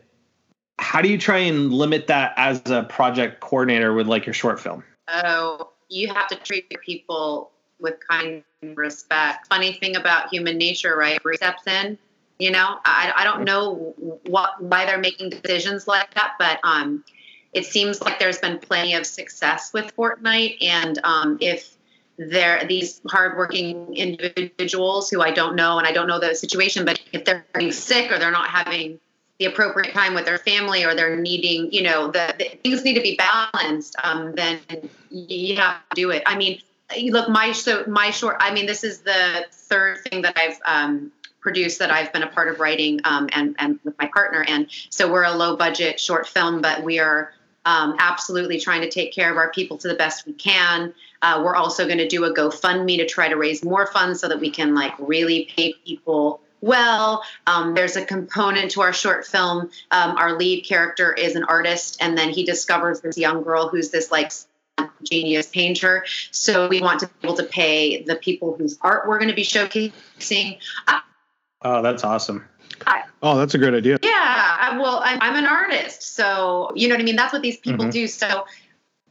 [0.79, 4.61] how do you try and limit that as a project coordinator with like your short
[4.61, 4.85] film?
[5.09, 8.43] Oh, you have to treat your people with kind
[8.75, 9.47] respect.
[9.49, 11.21] Funny thing about human nature, right?
[11.35, 11.99] Steps in.
[12.39, 13.95] You know, I, I don't know
[14.27, 17.03] what why they're making decisions like that, but um,
[17.55, 21.75] it seems like there's been plenty of success with Fortnite, and um, if
[22.19, 27.01] they're these hardworking individuals who I don't know, and I don't know the situation, but
[27.13, 29.01] if they're sick or they're not having
[29.39, 32.95] the appropriate time with their family or they're needing, you know, the, the things need
[32.95, 34.59] to be balanced, um, then
[35.11, 36.23] you have to do it.
[36.27, 36.61] I mean,
[37.11, 38.37] look, my so my short.
[38.41, 42.29] I mean, this is the third thing that I've um, produced that I've been a
[42.29, 44.45] part of writing, um, and and with my partner.
[44.47, 47.33] And so we're a low budget short film, but we are
[47.65, 50.95] um, absolutely trying to take care of our people to the best we can.
[51.23, 54.29] Uh, we're also going to do a GoFundMe to try to raise more funds so
[54.29, 57.23] that we can like really pay people well.
[57.47, 59.71] Um, there's a component to our short film.
[59.91, 63.91] Um, our lead character is an artist, and then he discovers this young girl who's
[63.91, 64.33] this like
[65.03, 66.05] genius painter.
[66.33, 69.35] So we want to be able to pay the people whose art we're going to
[69.35, 70.59] be showcasing.
[70.89, 71.01] Uh,
[71.63, 72.45] Oh, that's awesome.
[73.23, 73.99] oh, that's a great idea.
[74.03, 74.11] yeah,
[74.61, 77.17] I, well, I'm, I'm an artist, so you know what I mean.
[77.17, 77.93] That's what these people Mhm.
[77.93, 78.07] do.
[78.07, 78.47] So.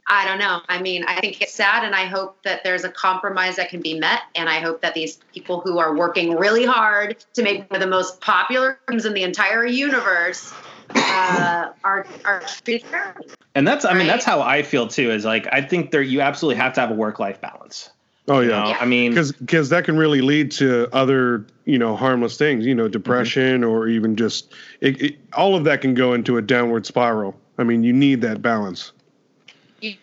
[0.08, 0.60] I don't know.
[0.68, 3.80] I mean, I think it's sad, and I hope that there's a compromise that can
[3.80, 4.20] be met.
[4.34, 7.80] And I hope that these people who are working really hard to make one of
[7.80, 10.52] the most popular games in the entire universe
[10.94, 13.26] uh, are are treated fairly.
[13.54, 14.06] And that's, I mean, Right.
[14.08, 15.10] that's how I feel too.
[15.10, 17.90] Is like I think there you absolutely have to have a work life balance.
[18.28, 18.62] Oh You yeah.
[18.62, 18.68] know?
[18.70, 18.78] Yeah.
[18.80, 22.74] I mean, because because that can really lead to other you know harmless things you
[22.74, 26.86] know depression or even just it, it, all of that can go into a downward
[26.86, 28.95] spiral i mean you need that balance you need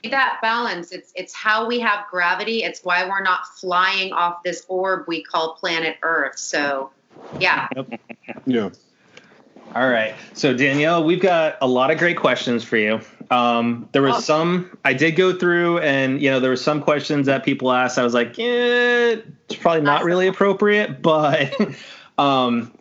[0.09, 0.91] that balance.
[0.91, 2.63] It's it's how we have gravity.
[2.63, 6.37] It's why we're not flying off this orb we call planet Earth.
[6.37, 6.91] So,
[7.39, 7.67] yeah.
[8.45, 8.69] yeah
[9.75, 10.15] All right.
[10.33, 12.99] So Danielle, we've got a lot of great questions for you.
[13.31, 14.19] Um, there was Oh.
[14.19, 17.97] some I did go through, and you know there were some questions that people asked.
[17.97, 19.15] I was like, yeah,
[19.49, 21.53] it's probably not really appropriate, but
[22.17, 22.71] um,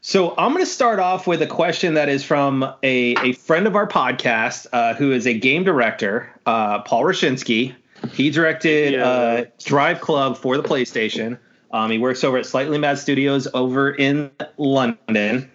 [0.00, 3.66] so I'm going to start off with a question that is from a, a friend
[3.66, 7.74] of our podcast uh, who is a game director, uh, Paul Rustchynsky.
[8.12, 9.04] He directed Yeah.
[9.08, 11.38] uh, Drive Club for the PlayStation.
[11.72, 15.50] Um, he works over at Slightly Mad Studios over in London.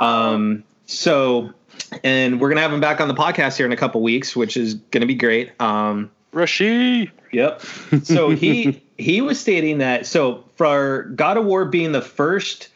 [0.00, 1.52] Um, so,
[2.04, 4.56] and we're gonna have him back on the podcast here in a couple weeks, which
[4.56, 5.52] is gonna be great.
[5.60, 7.10] Um, Rashi.
[7.32, 7.62] yep.
[8.02, 12.68] So he he was stating that so for God of War being the first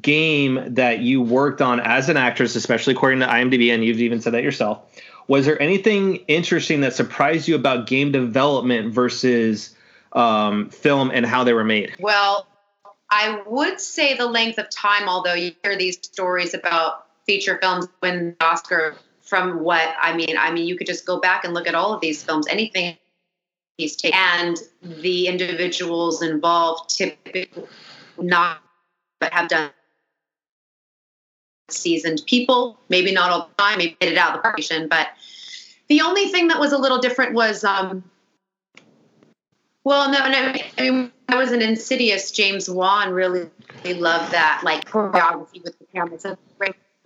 [0.00, 4.20] game that you worked on as an actress, especially according to IMDb, and you've even
[4.20, 4.80] said that yourself.
[5.28, 9.74] Was there anything interesting that surprised you about game development versus
[10.12, 11.96] um, film and how they were made?
[11.98, 12.46] Well,
[13.10, 17.86] I would say the length of time, although you hear these stories about feature films
[18.02, 20.36] win Oscar from what I mean.
[20.38, 22.46] I mean, you could just go back and look at all of these films.
[22.48, 22.96] Anything
[23.76, 27.50] he's taken, and the individuals involved typically
[28.18, 28.60] not,
[29.20, 29.70] but have done
[31.68, 32.78] seasoned people.
[32.88, 33.78] Maybe not all the time.
[33.78, 34.88] Maybe it out of the park.
[34.88, 35.08] But
[35.88, 38.04] the only thing that was a little different was, um,
[39.84, 40.54] well, no, no.
[40.78, 42.30] I mean, I was an Insidious.
[42.30, 43.48] James Wan really,
[43.84, 46.18] really loved that, like choreography with the camera.
[46.18, 46.36] So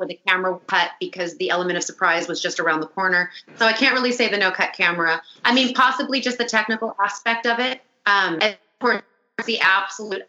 [0.00, 3.30] where the camera cut because the element of surprise was just around the corner.
[3.56, 5.20] So I can't really say the no cut camera.
[5.44, 7.82] I mean, possibly just the technical aspect of it.
[8.06, 9.02] Um, of course,
[9.44, 10.22] the absolute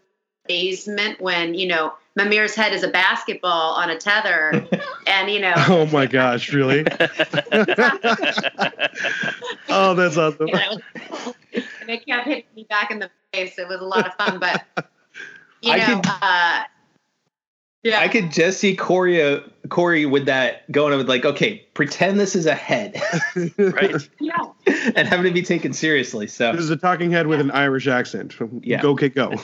[0.47, 4.67] amazement when you know Mimir's head is a basketball on a tether,
[5.07, 5.53] and you know.
[5.67, 6.51] Oh my gosh!
[6.51, 6.85] Really?
[9.69, 10.47] oh, that's awesome.
[10.47, 10.79] You know,
[11.53, 13.57] and it kept hitting me back in the face.
[13.57, 14.63] It was a lot of fun, but
[15.61, 16.63] you I know, could- uh,
[17.83, 19.39] yeah, I could just see Cory, uh,
[19.69, 23.01] Cory with that going with like, okay, pretend this is a head
[23.57, 24.09] right.
[24.19, 24.37] yeah.
[24.95, 26.27] and having to be taken seriously.
[26.27, 28.35] So This is a talking head with an Irish accent.
[28.61, 28.81] Yeah.
[28.81, 29.33] Go, kick, go.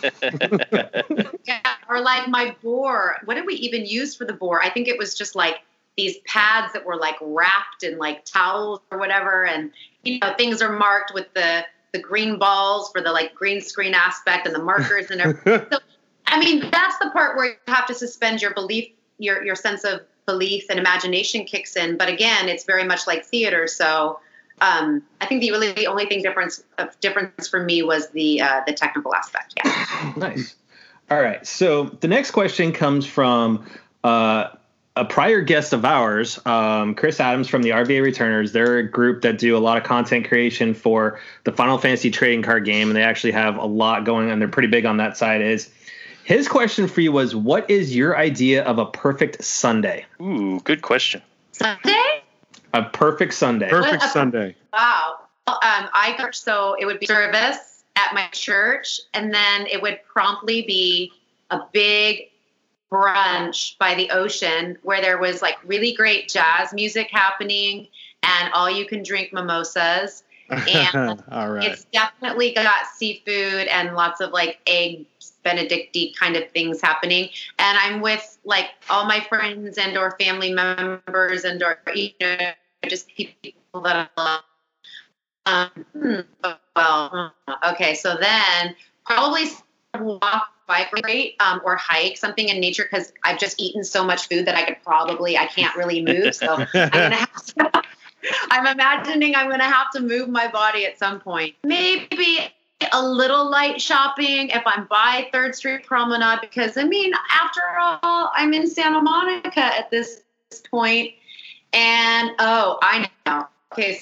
[1.46, 3.18] Yeah, or like my boar.
[3.26, 4.62] What did we even use for the boar?
[4.62, 5.62] I think it was just like
[5.96, 9.72] these pads that were like wrapped in like towels or whatever, and
[10.04, 13.94] you know things are marked with the the green balls for the like green screen
[13.94, 15.68] aspect and the markers and everything.
[15.72, 15.80] so,
[16.28, 19.84] I mean, that's the part where you have to suspend your belief, your your sense
[19.84, 21.98] of belief and imagination kicks in.
[21.98, 24.20] But again, it's very much like theater, so.
[24.60, 26.64] Um, I think the really the only thing difference
[27.00, 29.54] difference for me was the uh, the technical aspect.
[29.56, 30.14] Yeah.
[30.18, 30.56] nice.
[31.12, 31.46] All right.
[31.46, 33.68] So the next question comes from
[34.04, 34.48] uh,
[34.98, 38.52] a prior guest of ours, um, Chris Adams from the RVA Returners.
[38.52, 42.42] They're a group that do a lot of content creation for the Final Fantasy trading
[42.42, 44.40] card game, and they actually have a lot going on.
[44.40, 45.42] They're pretty big on that side.
[45.42, 45.70] Is
[46.28, 50.06] his question for you was, what is your idea of a perfect Sunday?
[50.22, 51.22] Ooh, good question.
[51.54, 52.22] Sunday?
[52.74, 53.70] A perfect Sunday.
[53.70, 54.56] Perfect What a- Sunday.
[54.74, 55.20] Wow.
[55.48, 60.02] Well, Um, I so it would be service at my church, and then it would
[60.04, 61.14] promptly be
[61.50, 62.30] a big
[62.92, 67.88] brunch by the ocean where there was like really great jazz music happening
[68.24, 70.24] and all you can drink mimosas.
[70.50, 71.72] And All right.
[71.72, 77.30] It's definitely got seafood and lots of like eggs benedicti kind of things happening
[77.60, 82.38] and i'm with like all my friends and or family members and or you know
[82.88, 84.42] just people that i love
[85.46, 86.26] um,
[86.76, 87.34] well
[87.66, 89.46] okay so then probably
[90.00, 94.28] walk bike rate um, or hike something in nature because i've just eaten so much
[94.28, 97.84] food that i could probably i can't really move so i'm gonna have to
[98.52, 101.56] I'm imagining I'm going to have to move my body at some point.
[101.64, 102.40] Maybe
[102.92, 108.32] a little light shopping if I'm by Third Street Promenade, because I mean, after all,
[108.36, 110.22] I'm in Santa Monica at this
[110.70, 111.14] point.
[111.74, 113.48] And oh, I know.
[113.74, 114.00] Okay,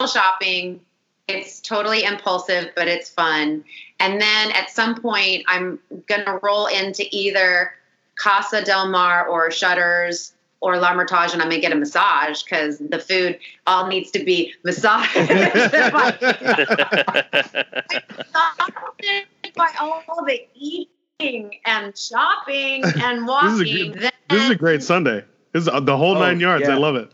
[0.00, 0.80] so shopping.
[1.26, 3.64] It's totally impulsive, but it's fun.
[3.98, 7.72] And then at some point, I'm going to roll into either
[8.16, 10.33] Casa del Mar or Shutters
[10.64, 14.24] or La Mertage and I'm gonna get a massage because the food all needs to
[14.24, 15.14] be massaged
[19.54, 23.58] by all the eating and shopping and walking.
[23.58, 25.22] This is a, Then- this is a great Sunday.
[25.52, 26.64] This is uh, the whole Oh, nine yards.
[26.66, 26.74] yeah.
[26.74, 27.12] I love it.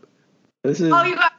[0.63, 1.33] This is oh, you got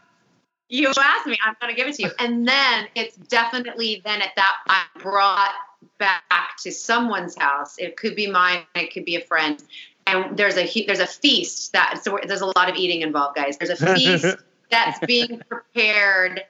[0.68, 1.38] you asked me.
[1.42, 2.10] I'm gonna give it to you.
[2.18, 5.50] And then it's definitely then at that I'm brought
[5.98, 6.20] back
[6.62, 7.76] to someone's house.
[7.78, 8.62] It could be mine.
[8.74, 9.62] It could be a friend.
[10.06, 13.56] And there's a there's a feast that so there's a lot of eating involved, guys.
[13.56, 14.36] There's a feast
[14.70, 16.42] that's being prepared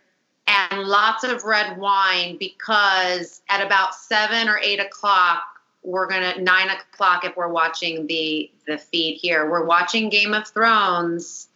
[0.47, 5.43] and lots of red wine because at about seven or eight o'clock
[5.83, 10.47] we're gonna nine o'clock if we're watching the the feed here we're watching game of
[10.47, 11.49] thrones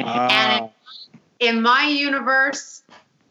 [0.00, 0.68] Ah.
[1.40, 2.82] in my universe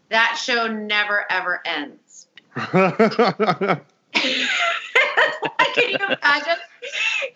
[0.10, 2.28] that show never ever ends
[5.76, 6.56] can you imagine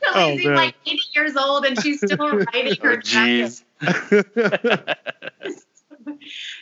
[0.07, 0.55] Oh, Khaleesi's man.
[0.55, 2.17] like 80 years old and she's still
[2.53, 3.63] writing Oh, her jeez.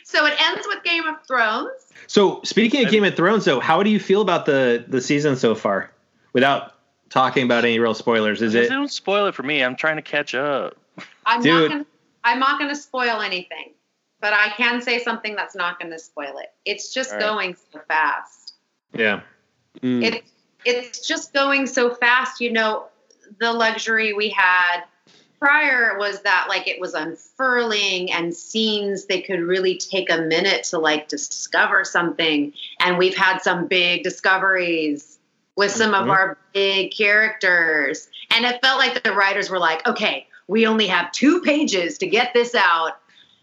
[0.04, 1.70] so it ends with game of thrones
[2.06, 5.36] So speaking of Game of Thrones, though, how do you feel about the the season
[5.36, 5.90] so far?
[6.32, 6.72] Without
[7.10, 8.68] talking about any real spoilers, is it?
[8.68, 9.62] Don't spoil it for me.
[9.62, 10.76] I'm trying to catch up.
[11.24, 11.52] I'm Dude.
[11.52, 11.86] not gonna
[12.24, 13.72] I'm not gonna spoil anything,
[14.20, 16.48] but I can say something that's not gonna spoil it.
[16.64, 17.24] It's just All right.
[17.26, 18.54] going so fast.
[18.92, 19.20] Yeah.
[19.80, 20.02] Mm.
[20.04, 20.30] It's
[20.64, 22.40] it's just going so fast.
[22.40, 22.86] You know,
[23.40, 24.84] the luxury we had
[25.38, 30.64] prior was that like it was unfurling and scenes they could really take a minute
[30.64, 32.52] to like discover something.
[32.80, 35.18] And we've had some big discoveries
[35.56, 36.02] with some Mhm.
[36.02, 38.08] of our big characters.
[38.30, 42.06] And it felt like the writers were like, okay, we only have two pages to
[42.06, 42.98] get this out.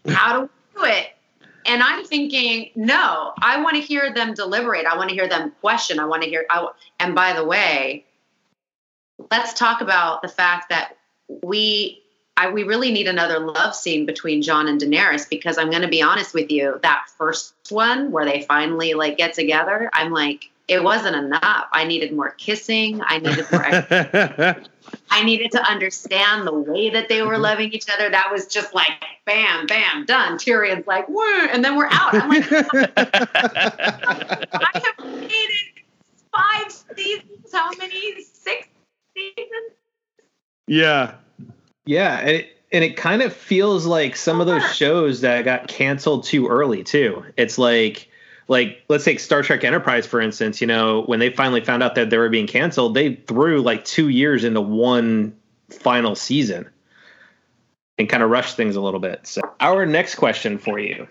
[0.08, 1.16] How do we do it?
[1.66, 4.86] And I'm thinking, no, I want to hear them deliberate.
[4.86, 5.98] I want to hear them question.
[5.98, 6.44] I want to hear.
[6.50, 8.04] I, and by the way,
[9.30, 10.96] let's talk about the fact that
[11.42, 12.02] we
[12.36, 15.88] I, we really need another love scene between Jon and Daenerys because I'm going to
[15.88, 20.50] be honest with you, that first one where they finally like get together, I'm like,
[20.66, 21.66] it wasn't enough.
[21.72, 23.02] I needed more kissing.
[23.04, 24.64] I needed more.
[25.12, 27.42] I needed to understand the way that they were mm-hmm.
[27.42, 28.08] loving each other.
[28.08, 28.90] That was just like
[29.26, 30.38] bam, bam, done.
[30.38, 32.14] Tyrion's like, Whoa, and then we're out.
[32.14, 32.50] I'm like,
[34.52, 35.84] I have waited
[36.32, 37.52] five seasons.
[37.52, 38.24] How many?
[38.24, 38.66] Six
[39.14, 39.72] seasons?
[40.66, 41.14] yeah.
[41.84, 44.72] Yeah, and it, and it kind of feels like some of those uh-huh.
[44.72, 47.24] shows that got canceled too early too.
[47.36, 48.08] It's like
[48.48, 51.94] like let's take Star Trek Enterprise for instance, you know, when they finally found out
[51.94, 55.34] that they were being canceled, they threw like 2 years into one
[55.70, 56.68] final season
[57.98, 59.26] and kind of rushed things a little bit.
[59.26, 61.06] So, our next question for you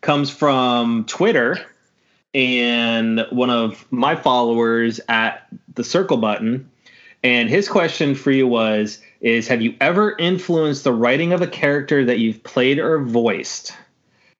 [0.00, 1.58] comes from Twitter
[2.34, 6.68] and one of my followers at the circle button
[7.24, 11.46] and his question for you was is have you ever influenced the writing of a
[11.46, 13.72] character that you've played or voiced?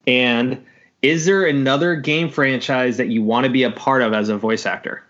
[0.07, 0.65] And
[1.03, 4.39] is there another game franchise that you want to be a part of as a
[4.39, 5.05] voice actor?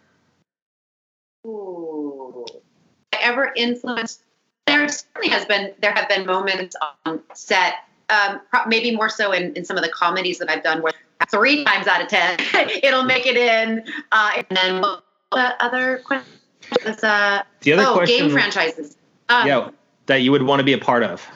[1.47, 2.47] Ooh.
[3.21, 4.23] Ever influenced?
[4.67, 5.73] There certainly has been.
[5.81, 6.75] There have been moments
[7.05, 7.75] on set,
[8.09, 10.93] um, maybe more so in, in some of the comedies that I've done, where
[11.31, 12.39] three times out of ten
[12.83, 13.85] it'll make it in.
[14.13, 16.33] Uh, and then what the other question?
[17.03, 18.97] Uh, The other oh, question, game franchises.
[19.29, 19.71] Um, yeah,
[20.07, 21.27] that you would want to be a part of.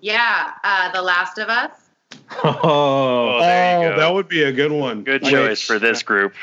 [0.00, 1.83] Yeah, uh, The Last of Us.
[2.12, 4.00] Oh, Oh, there you oh, go.
[4.00, 5.02] that would be a good one.
[5.02, 6.34] Good Like, choice for this group.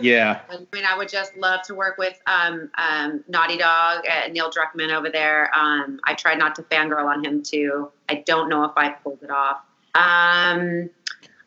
[0.00, 0.40] yeah.
[0.50, 4.50] I mean, I would just love to work with um, um, Naughty Dog, uh, Neil
[4.50, 5.50] Druckmann over there.
[5.56, 7.90] Um, I tried not to fangirl on him too.
[8.08, 9.58] I don't know if I pulled it off.
[9.94, 10.90] Um,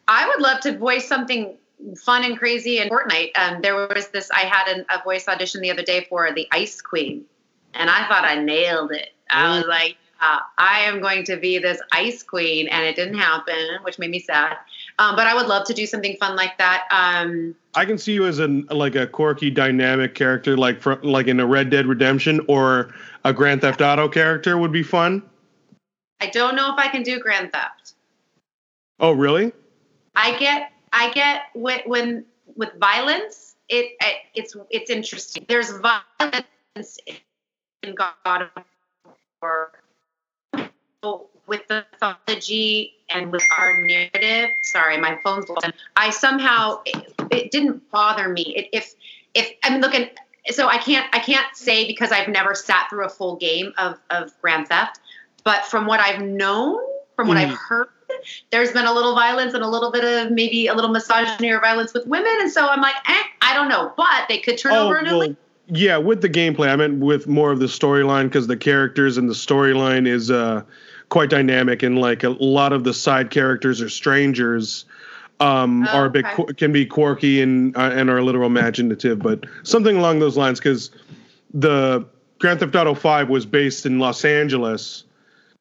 [0.07, 1.57] I would love to voice something
[1.97, 3.31] fun and crazy in Fortnite.
[3.37, 4.31] Um, there was this.
[4.31, 7.25] I had an, a voice audition the other day for the Ice Queen,
[7.73, 9.09] and I thought I nailed it.
[9.29, 13.17] I was like, uh, I am going to be this Ice Queen, and it didn't
[13.17, 14.57] happen, which made me sad.
[14.99, 16.87] Um, but I would love to do something fun like that.
[16.91, 21.39] Um, I can see you as a like a quirky, dynamic character, like like in
[21.39, 25.21] a Red Dead Redemption or a Grand Theft Auto character would be fun.
[26.19, 27.93] I don't know if I can do Grand Theft.
[28.99, 29.51] Oh, really?
[30.15, 32.25] I get I get when when
[32.55, 35.45] with violence it, it it's it's interesting.
[35.47, 36.97] There's violence
[37.83, 38.63] in God of
[39.41, 39.71] War
[41.47, 44.49] with the mythology and with our narrative.
[44.63, 45.71] Sorry, my phone's blown.
[45.95, 48.41] I somehow it, it didn't bother me.
[48.55, 48.93] It, if
[49.33, 50.09] if I'm looking,
[50.49, 53.99] so I can't I can't say because I've never sat through a full game of
[54.09, 54.99] of Grand Theft,
[55.43, 56.79] but from what I've known,
[57.15, 57.51] from what Mhm.
[57.51, 57.87] I've heard,
[58.51, 61.61] there's been a little violence and a little bit of maybe a little misogyny or
[61.61, 64.73] violence with women, and so I'm like, eh, I don't know, but they could turn
[64.73, 65.35] Oh, over a new well, leaf.
[65.67, 66.69] yeah, with the gameplay.
[66.69, 70.63] I meant with more of the storyline because the characters and the storyline is uh,
[71.09, 74.85] quite dynamic, and like a lot of the side characters are strangers.
[75.39, 76.33] Um, Oh, are a bit okay.
[76.35, 80.35] qu- can be quirky and uh, and are a little imaginative, but something along those
[80.35, 80.59] lines.
[80.59, 80.89] Because
[81.53, 82.03] the
[82.39, 85.03] Grand Theft Auto Five was based in Los Angeles,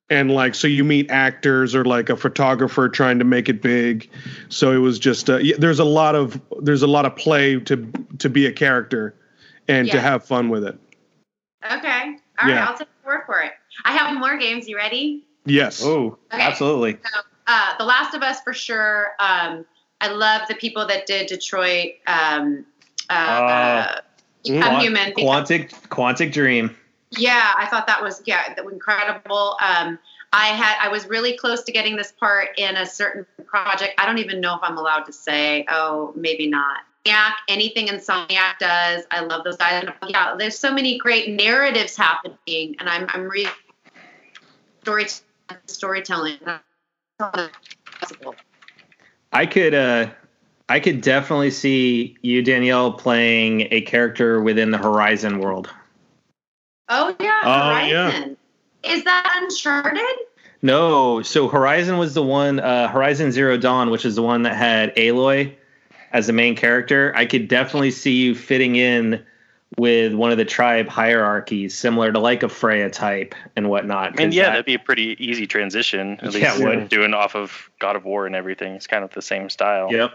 [0.09, 4.09] and like so you meet actors or like a photographer trying to make it big.
[4.49, 7.61] So it was just uh, yeah, there's a lot of there's a lot of play
[7.61, 7.77] to
[8.19, 9.15] to be a character
[9.69, 10.79] and to have fun with it.
[11.71, 12.01] Okay,
[12.41, 12.65] all right, Yeah.
[12.67, 13.53] I'll take your word for it.
[13.85, 14.69] I have more games.
[14.69, 15.27] You ready?
[15.47, 15.83] Yes.
[15.85, 16.43] Oh, Okay.
[16.43, 16.99] absolutely.
[17.47, 19.13] uh, The Last of Us for sure.
[19.19, 19.65] Um,
[20.01, 21.93] I love the people that did Detroit.
[22.07, 22.67] Um,
[23.09, 24.01] uh, uh,
[24.45, 25.13] Become Quant- Human.
[25.15, 26.77] Become- Quantic Quantic Dream.
[27.13, 29.57] yeah, I thought that was yeah that was incredible.
[29.61, 29.99] Um,
[30.33, 33.95] I had I was really close to getting this part in a certain project.
[33.99, 35.65] I don't even know if I'm allowed to say.
[35.71, 36.79] Oh, maybe not.
[37.05, 39.85] Insomniac, anything Insomniac does, I love those guys.
[39.85, 43.53] And, Yeah, there's so many great narratives happening, and I'm I'm reading
[44.83, 45.07] story
[45.67, 46.39] storytelling.
[47.19, 48.35] Possible.
[49.33, 50.09] I could uh
[50.69, 55.71] I could definitely see you, Danielle, playing a character within the Horizon world.
[56.89, 58.29] Oh yeah, Oh, yeah.
[58.83, 60.03] Is that Uncharted?
[60.63, 64.57] No, so Horizon was the one, uh, Horizon Zero Dawn, which is the one that
[64.57, 65.55] had Aloy
[66.13, 67.13] as the main character.
[67.15, 69.25] I could definitely see you fitting in
[69.79, 74.19] with one of the tribe hierarchies, similar to like a Freya type and whatnot.
[74.21, 76.13] And yeah, that- that'd be a pretty easy transition.
[76.23, 76.89] At Yeah, least it would.
[76.89, 78.75] doing off of God of War and everything.
[78.75, 79.89] It's kind of the same style.
[79.93, 80.13] Yep.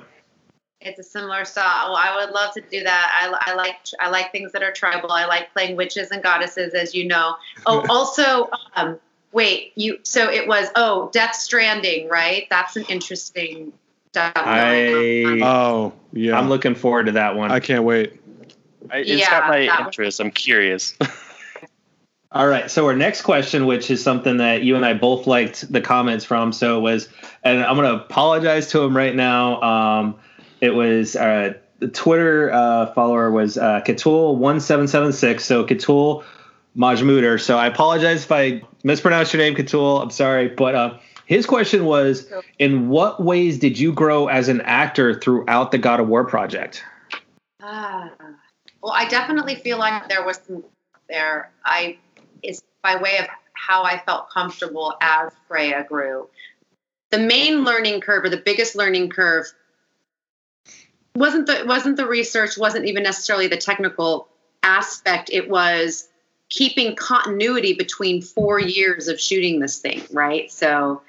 [0.84, 1.89] It's a similar style.
[1.91, 3.12] Well, I would love to do that.
[3.45, 5.12] I, I like I like things that are tribal.
[5.12, 7.36] I like playing witches and goddesses, as you know.
[7.68, 8.99] Oh, also, um,
[9.32, 9.99] wait, you.
[10.02, 10.70] So it was.
[10.76, 12.47] Oh, Death Stranding, right?
[12.49, 13.74] That's an interesting.
[14.12, 14.32] stuff.
[14.36, 17.52] I Oh yeah, I'm looking forward to that one.
[17.52, 18.20] I can't wait.
[18.92, 20.20] I, it's Yeah, got my that was- interest.
[20.20, 20.96] I'm curious.
[22.34, 22.72] All right.
[22.72, 26.24] So our next question, which is something that you and I both liked the comments
[26.24, 27.10] from, so it was,
[27.44, 29.62] and I'm going to apologize to him right now.
[29.62, 30.16] Um,
[30.62, 35.42] it was uh, the Twitter uh, follower was uh, Katul1776.
[35.42, 36.24] So Katul
[36.78, 37.38] Majmuder.
[37.42, 40.02] So I apologize if I mispronounced your name, Katul.
[40.02, 44.62] I'm sorry, but uh, his question was, in what ways did you grow as an
[44.62, 46.82] actor throughout the God of War project?
[47.62, 48.10] Ah.
[48.82, 50.63] Well, I definitely feel like there was some
[51.09, 51.51] there.
[51.63, 51.97] I
[52.41, 56.29] is by way of how I felt comfortable as Freya grew.
[57.11, 59.45] The main learning curve, or the biggest learning curve,
[61.13, 64.27] wasn't the wasn't the research, wasn't even necessarily the technical
[64.63, 65.29] aspect.
[65.32, 66.07] It was
[66.49, 70.51] keeping continuity between four years of shooting this thing, right?
[70.51, 71.01] So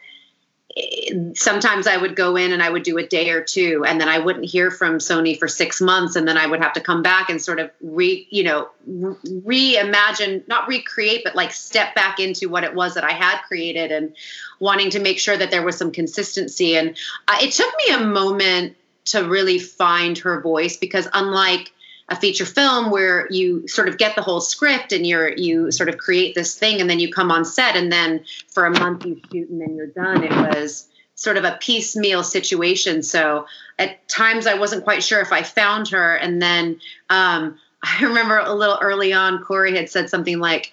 [1.34, 4.08] sometimes I would go in and I would do a day or two, and then
[4.08, 7.02] I wouldn't hear from Sony for six months, and then I would have to come
[7.02, 12.48] back and sort of re, you know, reimagine, not recreate, but like step back into
[12.48, 14.14] what it was that I had created, and
[14.60, 16.76] wanting to make sure that there was some consistency.
[16.76, 16.96] And
[17.28, 21.72] uh, it took me a moment to really find her voice because unlike
[22.12, 25.88] a feature film where you sort of get the whole script and you're you sort
[25.88, 29.06] of create this thing and then you come on set and then for a month
[29.06, 30.22] you shoot and then you're done.
[30.22, 33.02] It was sort of a piecemeal situation.
[33.02, 33.46] So
[33.78, 36.14] at times i wasn't quite sure if i found her.
[36.16, 40.70] And then um, i remember a little early on Cory had said something like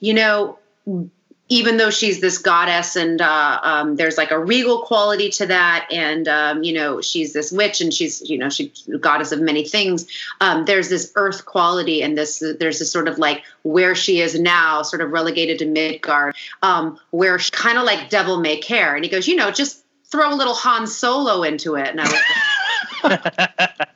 [0.00, 0.58] you know
[1.50, 5.86] even though she's this goddess and uh, um, there's like a regal quality to that
[5.90, 9.40] and um, you know she's this witch and she's you know she's a goddess of
[9.40, 10.06] many things
[10.40, 14.38] um, there's this earth quality and this there's this sort of like where she is
[14.38, 18.94] now sort of relegated to midgard um, where she kind of like devil may care
[18.94, 22.04] and he goes you know just throw a little han solo into it and i
[23.02, 23.18] was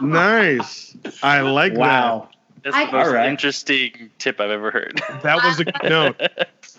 [0.00, 0.96] Nice.
[1.22, 2.28] I like Wow.
[2.62, 3.28] That's I- the most Alright.
[3.28, 5.00] interesting tip I've ever heard.
[5.08, 5.22] that.
[5.22, 6.20] That was a good note.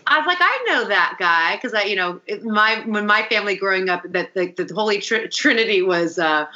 [0.07, 3.55] I was like, I know that guy because I, you know, my when my family
[3.55, 6.47] growing up, that the, the Holy Tr- Trinity was uh,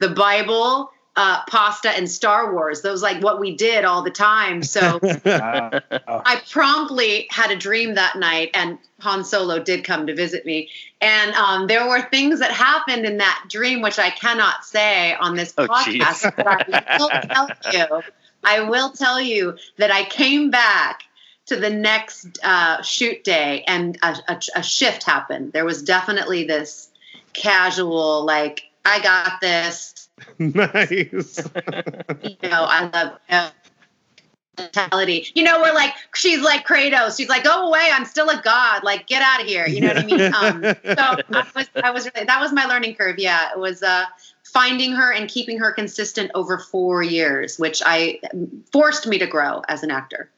[0.00, 2.82] the Bible, uh, pasta, and Star Wars.
[2.82, 4.62] That was like what we did all the time.
[4.62, 5.80] So Wow.
[6.08, 10.68] I promptly had a dream that night, and Han Solo did come to visit me.
[11.00, 15.36] And um, there were things that happened in that dream which I cannot say on
[15.36, 18.02] this Oh, podcast, but I will tell you.
[18.46, 21.02] I will tell you that I came back
[21.46, 25.52] to the next uh, shoot day, and a, a, a shift happened.
[25.52, 26.88] There was definitely this
[27.34, 31.42] casual, like, I got this nice.
[32.22, 33.50] you know, I love uh,
[34.58, 35.26] mentality.
[35.34, 37.16] You know, we're like, she's like Kratos.
[37.16, 37.88] She's like, go away.
[37.92, 38.82] I'm still a god.
[38.82, 39.66] Like, get out of here.
[39.66, 40.16] You know what I mean?
[40.36, 43.18] Um, so I was, I was really, that was my learning curve.
[43.18, 44.04] Yeah, it was uh,
[44.52, 48.20] finding her and keeping her consistent over four years, which I
[48.72, 50.30] forced me to grow as an actor.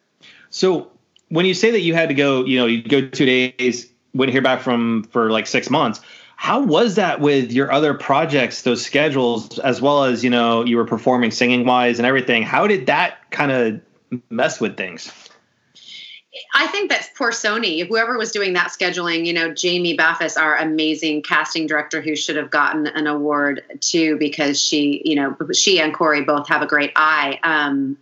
[0.50, 0.90] So
[1.28, 4.32] when you say that you had to go, you know, you go two days, wouldn't
[4.32, 6.00] hear back from for like six months.
[6.36, 10.76] How was that with your other projects, those schedules, as well as you know you
[10.76, 12.42] were performing singing wise and everything?
[12.42, 13.80] How did that kind of
[14.30, 15.12] mess with things?
[16.54, 17.86] I think that's poor Sony.
[17.86, 22.36] Whoever was doing that scheduling, you know, Jamie Baffis, our amazing casting director, who should
[22.36, 26.66] have gotten an award too, because she, you know, she and Cory both have a
[26.66, 27.38] great eye.
[27.42, 27.98] Um,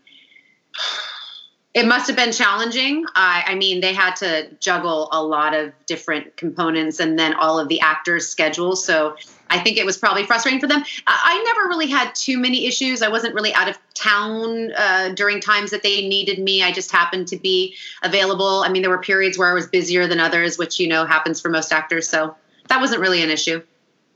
[1.75, 3.05] it must have been challenging.
[3.15, 7.59] I, I mean, they had to juggle a lot of different components and then all
[7.59, 8.83] of the actors' schedules.
[8.83, 9.17] So
[9.49, 10.85] I think it was probably frustrating for them.
[11.07, 13.03] I, I never really had too many issues.
[13.03, 16.63] I wasn't really out of town uh, during times that they needed me.
[16.63, 18.63] I just happened to be available.
[18.65, 21.41] I mean, there were periods where I was busier than others, which you know happens
[21.41, 22.09] for most actors.
[22.09, 22.35] So
[22.69, 23.63] that wasn't really an issue.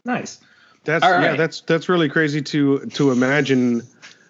[0.05, 0.41] Nice.
[0.85, 1.37] That's All yeah.
[1.37, 3.83] That's that's really crazy to to imagine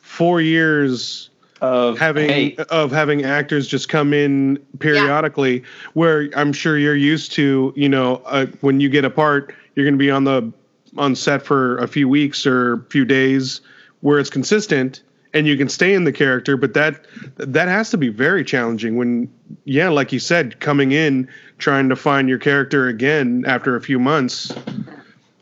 [0.03, 1.31] four years
[1.61, 7.31] Of having hey, of having actors just come in periodically where i'm sure you're used
[7.33, 10.53] to you know uh, when you get a part you're going to be on the
[10.97, 13.61] on set for a few weeks or a few days
[14.01, 17.05] where it's consistent and you can stay in the character but that
[17.37, 19.31] that has to be very challenging when
[19.65, 21.29] yeah like you said coming in
[21.59, 24.53] trying to find your character again after a few months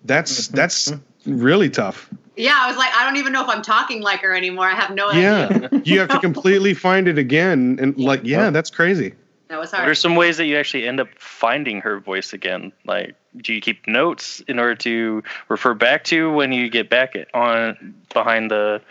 [0.05, 0.93] that's that's
[1.27, 4.33] really tough Yeah, I was like, I don't even know if I'm talking like her
[4.33, 4.67] anymore.
[4.67, 5.69] I have no idea.
[5.73, 9.15] yeah you have to completely find it again and like yeah that's crazy
[9.49, 12.71] That was What are some ways that you actually end up finding her voice again?
[12.85, 17.15] Like, do you keep notes in order to refer back to when you get back
[17.33, 18.83] on behind the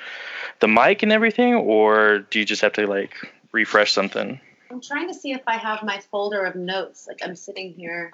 [0.60, 3.14] the mic and everything, or do you just have to like
[3.52, 4.40] refresh something?
[4.72, 7.06] I'm trying to see if I have my folder of notes.
[7.08, 8.14] Like I'm sitting here.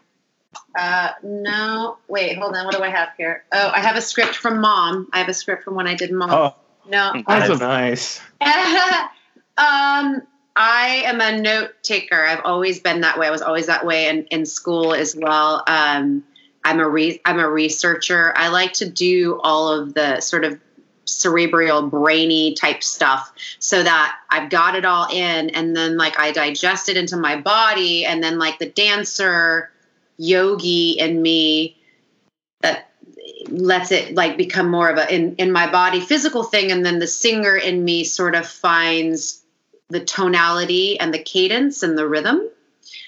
[0.78, 2.66] Uh, no, wait, hold on.
[2.66, 3.44] What do I have here?
[3.54, 5.08] Oh, I have a script from mom.
[5.14, 6.30] I have a script from when I did mom.
[6.32, 7.24] Oh, No.
[7.28, 7.60] that's Awesome.
[7.60, 8.22] nice.
[9.58, 10.22] um,
[10.56, 12.26] I am a note taker.
[12.26, 13.28] I've always been that way.
[13.28, 15.64] I was always that way in, in school as well.
[15.68, 16.24] Um,
[16.64, 18.34] I'm a re- I'm a researcher.
[18.36, 20.60] I like to do all of the sort of
[21.06, 26.32] cerebral brainy type stuff so that I've got it all in and then like I
[26.32, 29.70] digest it into my body and then like the dancer
[30.18, 31.78] yogi in me
[32.62, 32.90] that
[33.48, 37.00] lets it like become more of a in in my body physical thing and then
[37.00, 39.43] the singer in me sort of finds
[39.94, 42.50] the tonality and the cadence and the rhythm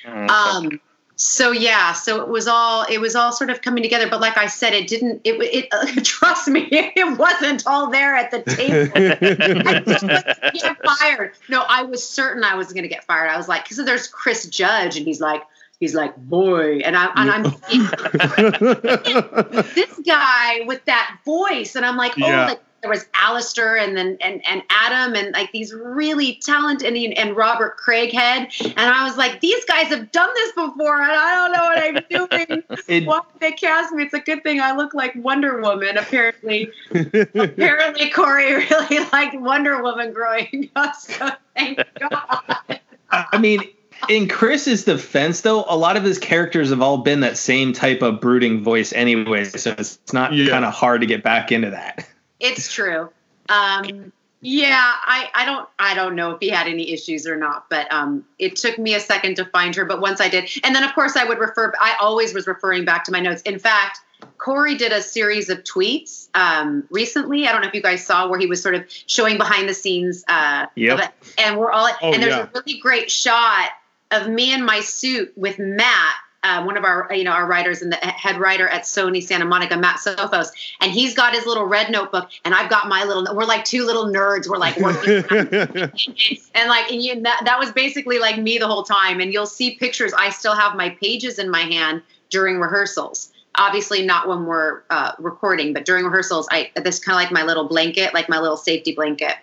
[0.05, 0.79] Mm, um
[1.17, 4.37] so yeah so it was all it was all sort of coming together but like
[4.37, 8.41] i said it didn't it it uh, trust me it wasn't all there at the
[8.43, 11.33] table I just was gonna get fired.
[11.49, 13.29] No, I was certain I was going to get fired.
[13.29, 15.43] I was like, because there's Chris Judge, and he's like,
[15.79, 17.43] he's like, boy, and I'm, and I'm
[19.75, 22.47] this guy with that voice, and I'm like, oh, Yeah.
[22.47, 27.17] like there was Alastair, and then and and Adam, and like these really talented, and,
[27.17, 31.35] and Robert Craighead, and I was like, these guys have done this before, and I
[31.35, 32.63] don't know what I'm doing.
[32.87, 34.03] It, Why they cast me?
[34.03, 35.97] It's a good thing I look like Wonder Woman.
[35.97, 40.93] Apparently, apparently Cory really liked Wonder Woman growing up.
[40.95, 42.79] So thank God.
[43.09, 43.61] I mean,
[44.09, 48.03] in Chris's defense, though, a lot of his characters have all been that same type
[48.03, 50.49] of brooding voice anyway, so it's not Yeah.
[50.49, 52.07] kind of hard to get back into that.
[52.39, 53.09] It's true.
[53.49, 54.11] Um,
[54.41, 57.91] yeah, I, I don't I don't know if he had any issues or not, but
[57.91, 59.85] um, it took me a second to find her.
[59.85, 61.73] But once I did, and then of course I would refer.
[61.79, 63.41] I always was referring back to my notes.
[63.43, 63.99] In fact,
[64.37, 67.47] Cory did a series of tweets um, recently.
[67.47, 69.73] I don't know if you guys saw where he was sort of showing behind the
[69.73, 70.23] scenes.
[70.27, 71.13] Uh, Yep.
[71.39, 72.43] And we're all Oh, and there's yeah.
[72.43, 73.69] a really great shot
[74.11, 76.15] of me in my suit with Matt.
[76.45, 79.45] Uh, one of our, you know, our writers and the head writer at Sony Santa
[79.45, 83.25] Monica, Matt Sophos, and he's got his little red notebook, and I've got my little.
[83.35, 84.47] We're like two little nerds.
[84.47, 85.23] We're like working
[86.55, 89.45] and like and you, that, that was basically like me the whole time and you'll
[89.45, 94.45] see pictures i still have my pages in my hand during rehearsals obviously not when
[94.45, 98.29] we're uh, recording but during rehearsals i this kind of like my little blanket like
[98.29, 99.35] my little safety blanket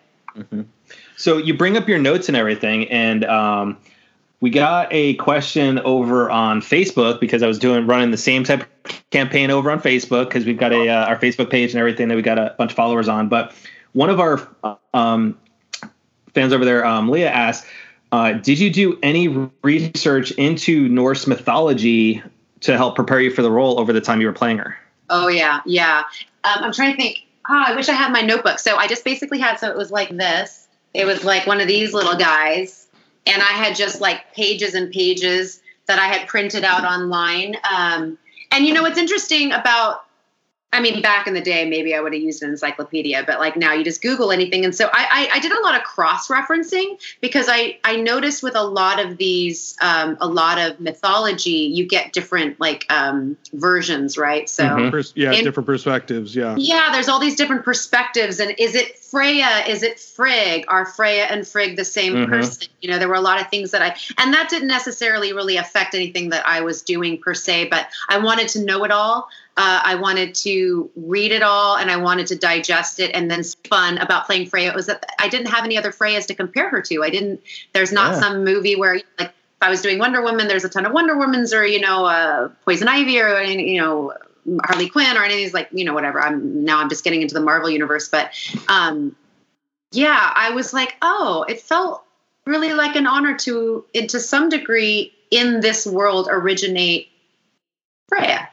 [1.17, 3.79] So you bring up your notes and everything, and um,
[4.43, 8.63] we got a question over on Facebook because I was doing running the same type
[8.63, 12.09] of campaign over on Facebook because we've got a uh, our Facebook page and everything
[12.09, 13.29] that we got a bunch of followers on.
[13.29, 13.55] But
[13.93, 14.49] one of our
[14.93, 15.39] um,
[16.35, 17.67] fans over there, um, Leah asked,
[18.11, 19.29] uh, "Did you do any
[19.63, 22.21] research into Norse mythology
[22.63, 24.77] to help prepare you for the role over the time you were playing her?"
[25.09, 26.03] oh yeah yeah.
[26.43, 27.19] Um, i'm trying to think.
[27.49, 28.59] Oh i wish i had my notebook.
[28.59, 30.67] So i just basically had so it was like this.
[30.95, 32.82] It was like one of these little guys
[33.27, 38.19] and i had just like pages and pages that i had printed out online um,
[38.51, 40.05] and you know what's interesting about
[40.75, 43.57] I mean, back in the day, maybe I would have used an encyclopedia, but like
[43.59, 44.65] now you just Google anything.
[44.65, 48.43] And so I, I, I did a lot of cross referencing because I, I noticed
[48.43, 53.37] with a lot of these, um, a lot of mythology, you get different like um,
[53.53, 54.49] versions, right?
[54.49, 55.13] So Mhm.
[55.15, 56.35] Yeah, In- different perspectives.
[56.35, 56.55] Yeah.
[56.57, 58.41] yeah, there's all these different perspectives.
[58.41, 59.65] And is it Freya?
[59.69, 60.65] Is it Frigg?
[60.69, 62.29] Are Freya and Frigg the same Mhm.
[62.31, 62.69] person?
[62.81, 65.59] You know, there were a lot of things that I, and that didn't necessarily really
[65.59, 69.29] affect anything that I was doing per se, but I wanted to know it all.
[69.59, 73.11] Uh, I wanted to read it all and I wanted to digest it.
[73.13, 76.35] And then fun about playing Freya was that I didn't have any other Freyas to
[76.35, 77.05] compare her to.
[77.05, 77.43] I didn't,
[77.75, 78.21] there's not Yeah.
[78.21, 81.15] some movie where like, if I was doing Wonder Woman, there's a ton of Wonder
[81.17, 84.15] Womans or, you know, uh, Poison Ivy or, you know,
[84.65, 86.21] Harley Quinn or any of these like you know whatever.
[86.21, 88.33] I'm now I'm just getting into the Marvel universe, but
[88.69, 89.15] um,
[89.93, 92.03] yeah, I was like, oh, it felt
[92.47, 97.09] really like an honor to, it, to some degree, in this world originate
[98.09, 98.49] Freya.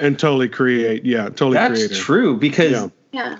[0.00, 1.04] And totally create.
[1.04, 1.96] Yeah, totally That's creative.
[1.96, 2.88] true because Yeah.
[3.12, 3.38] Yeah,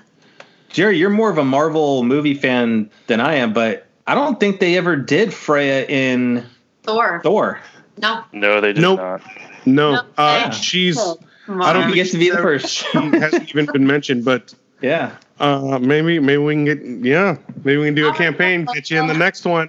[0.68, 4.60] Jerry, you're more of a Marvel movie fan than I am, but I don't think
[4.60, 6.44] they ever did Freya in
[6.84, 7.20] Thor.
[7.24, 7.60] Thor.
[8.00, 8.98] No, No, they did Nope.
[9.00, 9.22] not.
[9.66, 10.50] No, No, uh, yeah.
[10.50, 10.96] she's.
[10.96, 11.16] Come
[11.48, 11.88] I don't on.
[11.90, 12.84] He gets to be the first.
[12.92, 15.16] She hasn't even been mentioned, but Yeah.
[15.40, 18.98] uh, maybe maybe we can get yeah maybe we can do a campaign get you
[19.00, 19.68] in the next one.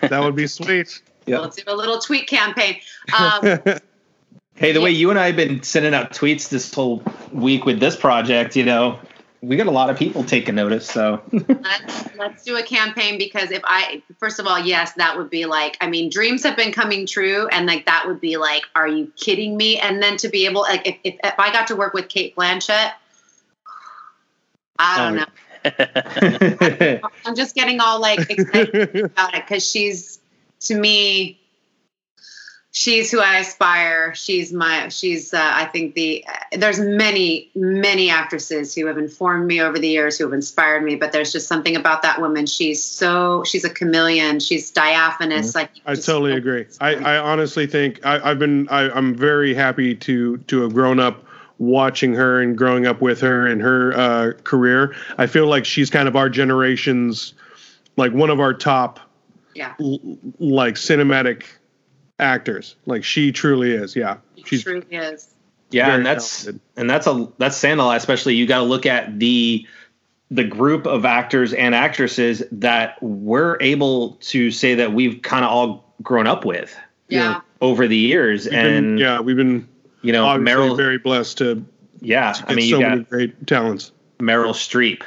[0.00, 1.00] That would be sweet.
[1.26, 1.38] Yeah.
[1.38, 2.80] Let's do a little tweet campaign.
[3.18, 3.58] Um,
[4.56, 7.02] Hey, the way you and I have been sending out tweets this whole
[7.32, 9.00] week with this project, you know,
[9.46, 10.86] we got a lot of people taking notice.
[10.86, 15.30] So let's, let's do a campaign because if I, first of all, yes, that would
[15.30, 18.62] be like, I mean, dreams have been coming true, and like that would be like,
[18.74, 19.78] are you kidding me?
[19.78, 22.34] And then to be able, like, if, if, if I got to work with Cate
[22.36, 22.92] Blanchett,
[24.78, 25.26] I don't Oh, know.
[27.24, 30.20] I'm just getting all like excited about it because she's
[30.60, 31.40] to me,
[32.74, 34.14] she's who I aspire.
[34.14, 34.88] She's my.
[34.88, 35.32] She's.
[35.32, 36.24] Uh, I think the.
[36.28, 40.82] Uh, there's many many actresses who have informed me over the years, who have inspired
[40.84, 40.96] me.
[40.96, 42.44] But there's just something about that woman.
[42.44, 43.42] She's so.
[43.44, 44.40] She's a chameleon.
[44.40, 45.48] She's diaphanous.
[45.50, 45.58] Mm-hmm.
[45.58, 46.66] Like I totally agree.
[46.80, 51.00] I, I honestly think I, I've been I, I'm very happy to to have grown
[51.00, 51.24] up
[51.58, 54.94] watching her and growing up with her and her uh, career.
[55.18, 57.32] I feel like she's kind of our generation's
[57.96, 58.98] like one of our top
[59.54, 59.72] Yeah.
[59.80, 60.00] l-
[60.40, 61.44] like cinematic
[62.18, 62.76] actors.
[62.86, 63.96] Like she truly is.
[63.96, 65.28] Yeah, She she's truly is.
[65.70, 66.60] Yeah, and that's talented.
[66.76, 68.34] and that's a that's Sandaleye especially.
[68.36, 69.66] You got to look at the
[70.30, 75.50] the group of actors and actresses that we're able to say that we've kind of
[75.50, 76.76] all grown up with
[77.08, 77.20] Yeah.
[77.34, 77.40] Yeah.
[77.60, 79.68] over the years, we've been- and yeah, we've been
[80.02, 80.76] you know Meryl.
[80.76, 81.64] very blessed to,
[82.00, 83.92] yeah, to I get mean so you got many great talents.
[84.20, 85.02] Meryl Streep.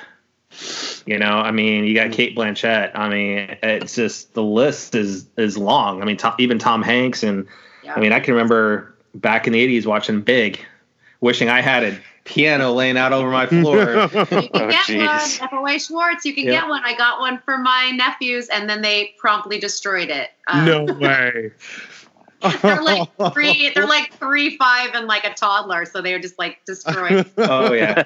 [1.06, 2.92] You know, I mean, you got Cate Blanchett.
[2.96, 6.02] I mean, it's just the list is is long.
[6.02, 7.48] I mean, Tom, even Tom Hanks, and
[7.84, 7.94] Yeah.
[7.96, 10.60] I mean, I can remember back in the '80s watching Big,
[11.22, 13.80] wishing I had a piano laying out over my floor.
[13.80, 15.40] You can Oh, get jeez.
[15.40, 16.26] one, FAO Schwartz.
[16.26, 16.62] You can Yeah.
[16.62, 16.84] get one.
[16.84, 20.30] I got one for my nephews, and then they promptly destroyed it.
[20.48, 21.52] Um, no way.
[22.62, 23.72] they're like three.
[23.74, 25.86] They're like three, five, and like a toddler.
[25.86, 27.30] So they were just like destroyed.
[27.38, 28.04] oh yeah,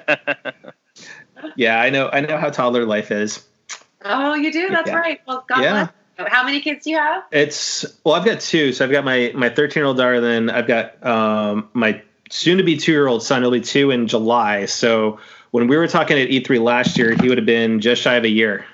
[1.56, 1.80] yeah.
[1.80, 2.08] I know.
[2.12, 3.44] I know how toddler life is.
[4.04, 4.68] oh, you do?
[4.70, 4.96] That's Yeah.
[4.96, 5.20] right.
[5.26, 5.88] Well, God Yeah.
[6.18, 6.30] bless.
[6.30, 7.24] How many kids do you have?
[7.32, 8.72] It's well, I've got two.
[8.72, 10.20] So I've got my my 13 year old daughter.
[10.20, 13.42] Then I've got um, my soon to be two year old son.
[13.42, 14.66] He'll be two in July.
[14.66, 15.18] So
[15.50, 18.24] when we were talking at E3 last year, he would have been just shy of
[18.24, 18.64] a year,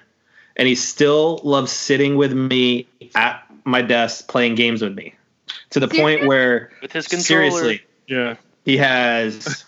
[0.56, 5.14] and he still loves sitting with me at my desk playing games with me,
[5.70, 7.50] to the point where With his controller.
[7.50, 8.34] seriously yeah.
[8.64, 9.64] he has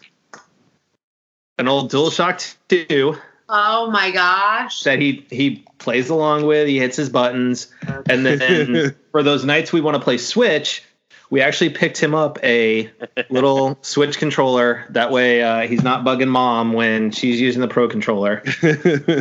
[1.61, 3.17] an old DualShock 2
[3.53, 4.83] Oh my gosh.
[4.85, 6.69] that he he plays along with.
[6.69, 7.67] He hits his buttons,
[8.09, 10.85] and then for those nights we want to play Switch,
[11.31, 12.89] we actually picked him up a
[13.29, 14.85] little Switch controller.
[14.91, 18.43] That way, uh, he's not bugging mom when she's using the Pro controller.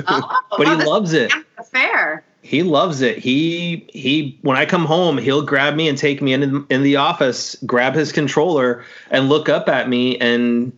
[0.08, 1.32] Oh, But he loves it.
[1.72, 2.24] fair.
[2.42, 3.18] He loves it.
[3.18, 4.38] He he.
[4.44, 7.96] When I come home, he'll grab me and take me in in the office, grab
[7.96, 10.72] his controller, and look up at me, and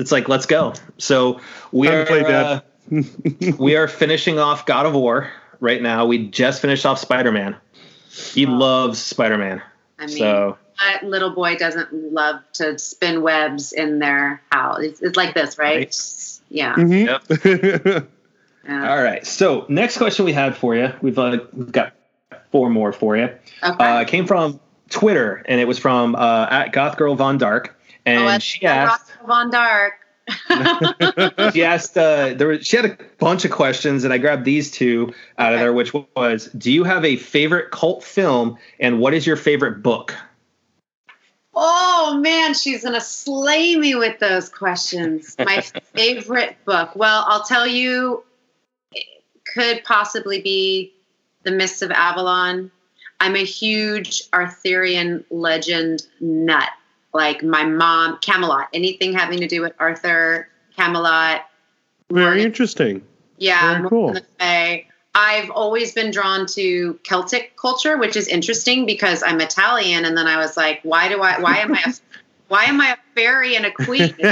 [0.00, 0.72] it's like, let's go.
[0.98, 1.40] So
[1.72, 2.06] we Time are.
[2.06, 2.60] play, uh,
[3.58, 5.30] we are finishing off God of War
[5.60, 6.06] right now.
[6.06, 7.56] We just finished off Spider Man.
[8.10, 8.58] He Wow.
[8.58, 9.62] loves Spider Man.
[9.98, 14.80] I mean, So that little boy doesn't love to spin webs in their house.
[14.82, 15.94] It's, it's like this, right?
[16.48, 16.74] Yeah.
[16.74, 18.06] Mhm.
[18.66, 18.90] yeah.
[18.90, 19.26] all right.
[19.26, 20.92] So next question we had for you.
[21.02, 21.92] We've, uh, we've got
[22.50, 23.24] four more for you.
[23.62, 23.84] Okay.
[23.84, 28.20] Uh, came from Twitter, and it was from uh, at Goth Girl Von Dark, and
[28.20, 29.12] oh, she asked.
[29.26, 29.94] Von Dark.
[31.52, 34.70] she asked uh, there was, she had a bunch of questions and i grabbed these
[34.70, 39.12] two out of there which was do you have a favorite cult film and what
[39.12, 40.14] is your favorite book
[41.54, 45.34] Oh man, she's gonna slay me with those questions.
[45.38, 45.60] My
[45.94, 46.94] favorite book.
[46.94, 48.24] Well, I'll tell you,
[49.52, 50.94] could possibly be
[51.42, 52.70] The Mists of Avalon.
[53.18, 56.70] I'm a huge Arthurian legend nut.
[57.12, 58.68] Like my mom, Camelot.
[58.72, 61.42] Anything having to do with Arthur, Camelot.
[62.10, 63.02] Very interesting.
[63.38, 64.12] Yeah, Very cool.
[64.12, 64.84] than the
[65.14, 70.26] I've always been drawn to Celtic culture, which is interesting because I'm Italian, and then
[70.26, 71.40] I was like, why do I?
[71.40, 71.82] Why am I?
[71.86, 71.92] A,
[72.48, 74.14] why am I a fairy and a queen?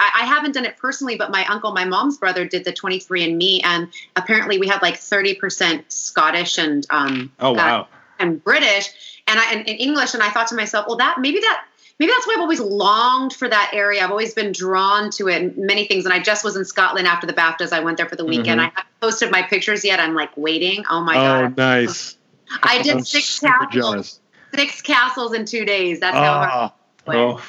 [0.00, 3.60] I, I haven't done it personally, but my uncle, my mom's brother, did the 23andMe,
[3.64, 7.86] and apparently we had like 30% Scottish and um oh uh,
[8.18, 8.90] and British,
[9.26, 11.64] and I and, and English, and I thought to myself, well, that maybe that
[11.98, 14.02] maybe that's why I've always longed for that area.
[14.02, 16.04] I've always been drawn to it, and many things.
[16.04, 17.72] And I just was in Scotland after the BAFTAs.
[17.72, 18.60] I went there for the weekend.
[18.60, 18.64] Mhm.
[18.64, 20.00] I haven't posted my pictures yet.
[20.00, 20.84] I'm like waiting.
[20.90, 21.44] Oh my god.
[21.44, 21.56] oh, god!
[21.56, 22.16] nice.
[22.62, 24.20] I did I'm six castles, jealous.
[24.54, 26.00] six castles in two days.
[26.00, 26.48] That's how hard.
[26.52, 27.40] Ah, it went.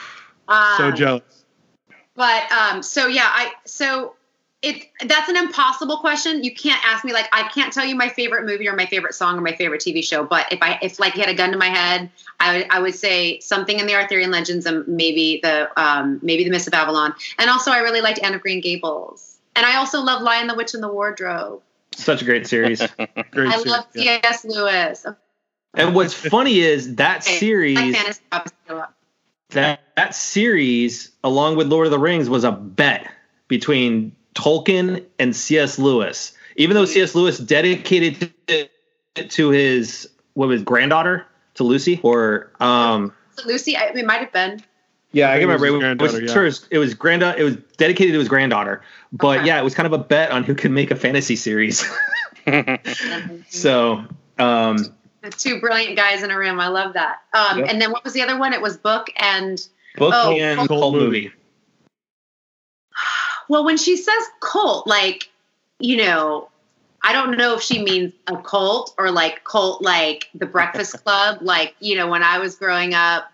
[0.50, 1.46] oh so Um, jealous.
[2.16, 4.16] but um, so yeah, I so
[4.62, 6.44] it that's an impossible question.
[6.44, 9.14] You can't ask me like I can't tell you my favorite movie or my favorite
[9.14, 10.24] song or my favorite TV show.
[10.26, 12.80] But if I if like you had a gun to my head, I would I
[12.82, 16.74] would say something in the Arthurian legends and maybe the um, maybe the Mists of
[16.74, 17.14] Avalon.
[17.38, 19.38] And also I really liked Anne of Green Gables.
[19.56, 21.62] And I also love Lion the Witch and the Wardrobe.
[21.96, 22.80] such a great series
[23.32, 24.20] Great I series, love yeah.
[24.22, 24.46] C.S.
[24.46, 25.06] Lewis.
[25.74, 28.94] and what's funny is that Okay, series I fantasy obviously a lot.
[29.52, 33.10] that that series along with lord of the rings was a bet
[33.48, 38.72] between tolkien and cs lewis even though cs lewis dedicated it
[39.30, 41.26] to his what was granddaughter
[41.56, 43.14] to lucy or um
[43.46, 44.62] Lucy, I, it might have been.
[45.14, 46.78] yeah I i, think can it was remember it was, granddaughter, sure, it was, it
[46.78, 48.82] was granda it was dedicated to his granddaughter
[49.14, 49.48] but Okay.
[49.48, 51.84] yeah it was kind of a bet on who could make a fantasy series
[53.50, 54.04] so
[54.38, 54.78] Um,
[55.22, 56.60] The two brilliant guys in a room.
[56.62, 57.18] I love that.
[57.34, 57.68] Um, Yep.
[57.70, 58.54] And then what was the other one?
[58.54, 59.60] It was book and
[59.98, 61.06] book Oh, and cult cult movie.
[61.06, 61.32] movie.
[63.50, 65.30] Well, when she says cult, like
[65.80, 66.50] you know,
[67.02, 71.40] I don't know if she means a cult or like cult, like the Breakfast Club.
[71.42, 73.26] Like you know, when I was growing up.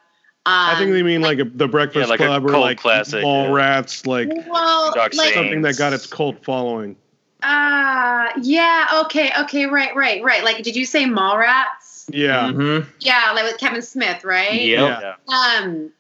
[0.47, 2.80] Um, I think they mean like a, the Breakfast Yeah, like a Club or like
[2.80, 3.53] classic, Mall yeah.
[3.53, 6.95] Rats, like well, like, something that got its cult following.
[7.43, 10.43] Uh yeah, okay, okay, right, right, right.
[10.43, 12.05] Like did you say Mallrats?
[12.09, 12.51] Yeah.
[12.51, 12.88] Mhm.
[12.99, 14.61] Yeah, like with Kevin Smith, right?
[14.61, 15.01] Yep.
[15.01, 15.16] Yeah.
[15.34, 15.91] Um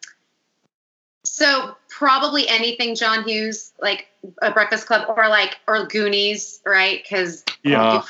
[1.23, 4.07] so probably anything John Hughes, like
[4.41, 7.07] a Breakfast Club or like or Goonies, right?
[7.07, 8.03] Cuz Yeah.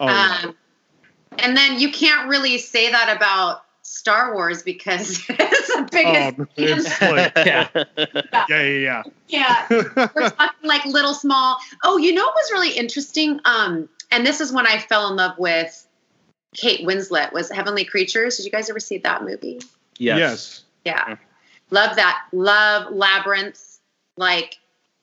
[0.00, 0.56] Oh, um
[1.38, 6.46] and then you can't really say that about Star Wars because it's the biggest Oh,
[6.56, 7.68] it's like, yeah.
[8.48, 9.66] yeah, yeah, yeah.
[9.68, 10.08] yeah.
[10.14, 14.40] we're talking like little small oh you know what was really interesting um and this
[14.40, 15.86] is when i fell in love with
[16.54, 19.60] kate winslet was heavenly creatures did you guys ever see that movie
[19.98, 20.18] Yes.
[20.18, 20.64] yes.
[20.84, 21.16] yeah
[21.70, 23.78] love that love labyrinth
[24.16, 24.58] like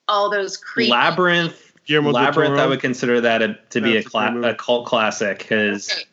[0.08, 1.72] all those creepy Labyrinth.
[1.86, 2.58] Guillermo Labyrinth.
[2.60, 5.92] I would consider that a, to be a, That's a cla- a cult classic because
[5.92, 6.04] Okay.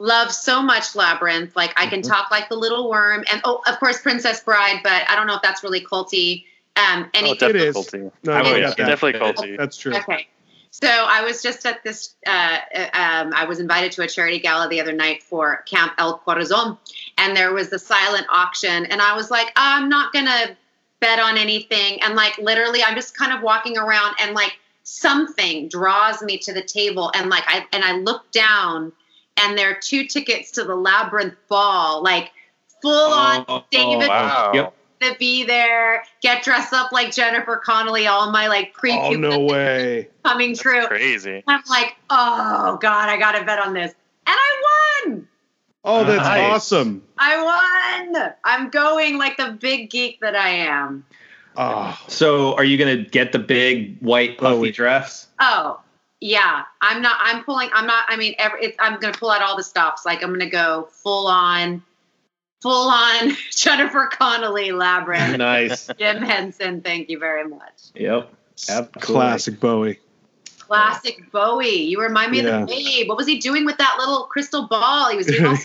[0.00, 2.08] love so much labyrinth like i can Mhm.
[2.08, 5.36] talk like the little worm and oh of course princess bride but i don't know
[5.36, 6.44] if that's really culty
[6.76, 8.12] um Oh, any definitely culty.
[8.24, 9.56] No, I I would- yeah, definitely culty.
[9.56, 9.94] That's true.
[9.96, 10.26] Okay.
[10.82, 12.16] So I was just at this.
[12.26, 15.92] Uh, uh, um, I was invited to a charity gala the other night for Camp
[15.98, 16.76] El Corazon,
[17.16, 20.56] and there was the silent auction, and I was like, I'm not gonna
[20.98, 25.68] bet on anything, and like literally, I'm just kind of walking around, and like something
[25.68, 28.92] draws me to the table, and like I and I look down,
[29.36, 32.32] and there are two tickets to the Labyrinth Ball, like
[32.82, 34.50] full on Oh, David wow.
[34.52, 34.74] Yep.
[35.12, 39.38] To be there, get dressed up like Jennifer Connelly, all my like pre Oh no
[39.50, 40.08] way.
[40.24, 40.86] coming true.
[40.86, 41.42] Crazy.
[41.46, 43.90] I'm like, oh god, I gotta bet on this,
[44.26, 44.62] and I
[45.06, 45.28] won.
[45.86, 46.50] Oh, that's Nice.
[46.52, 47.02] awesome.
[47.18, 47.42] I
[48.14, 48.32] won.
[48.44, 51.04] I'm going like the big geek that I am.
[51.56, 54.72] Oh, So, are you going to get the big white oh, puffy Bowie.
[54.72, 55.28] dress?
[55.38, 55.80] Oh
[56.20, 57.16] yeah, I'm not.
[57.20, 57.68] I'm pulling.
[57.74, 58.06] I'm not.
[58.08, 60.06] I mean, every, it's, I'm gonna pull out all the stops.
[60.06, 61.82] Like I'm gonna go full on,
[62.64, 65.36] full on Jennifer Connelly labyrinth.
[65.36, 65.90] Nice.
[65.98, 67.90] Jim Henson, thank you very much.
[67.94, 68.32] Yep.
[68.68, 69.00] Absolutely.
[69.02, 69.98] classic Bowie.
[70.66, 71.68] Classic Bowie.
[71.68, 72.62] You remind me Yeah.
[72.62, 73.08] of the babe.
[73.08, 75.10] What was he doing with that little crystal ball?
[75.10, 75.52] He was doing all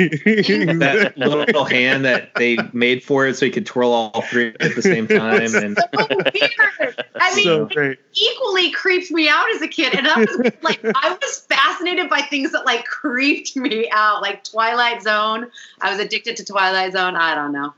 [0.79, 4.75] That little hand that they made for it so he could twirl all three at
[4.75, 5.55] the same time.
[5.55, 7.05] And so weird.
[7.15, 7.99] I mean, so great.
[8.13, 9.93] equally creeped me out as a kid.
[9.95, 14.43] And I was like, I was fascinated by things that like creeped me out, like
[14.43, 15.49] Twilight Zone.
[15.81, 17.15] I was addicted to Twilight Zone.
[17.15, 17.73] I don't know.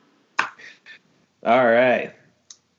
[1.46, 2.14] all right.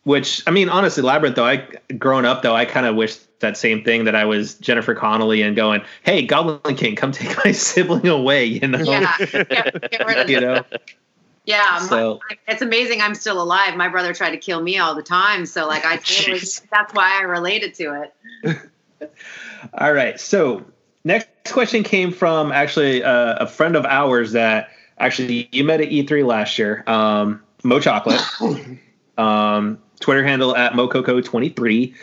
[0.04, 1.64] Which I mean, honestly, Labyrinth though, I
[1.96, 5.42] growing up though, I kind of wish that same thing that I was Jennifer Connelly
[5.42, 8.78] and going, "Hey, Goblin King, come take my sibling away," you know.
[8.78, 10.64] Yeah, get, get rid of You know.
[11.44, 13.76] Yeah, my- it's amazing I'm still alive.
[13.76, 16.38] My brother tried to kill me all the time, so like I totally,
[16.70, 18.02] that's why I related to
[18.44, 18.58] it.
[19.74, 20.18] All right.
[20.20, 20.64] So
[21.04, 25.88] next question came from actually uh, a friend of ours that actually you met at
[25.88, 28.20] E3 last year, um, Mo Chocolate,
[29.18, 31.94] um, Twitter handle at mococo23.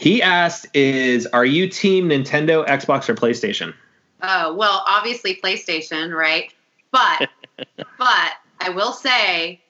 [0.00, 3.74] He asked, "Is are you team Nintendo, Xbox, or PlayStation?"
[4.22, 6.52] Oh, well, obviously PlayStation, right?
[6.90, 7.28] But
[7.76, 9.60] but I will say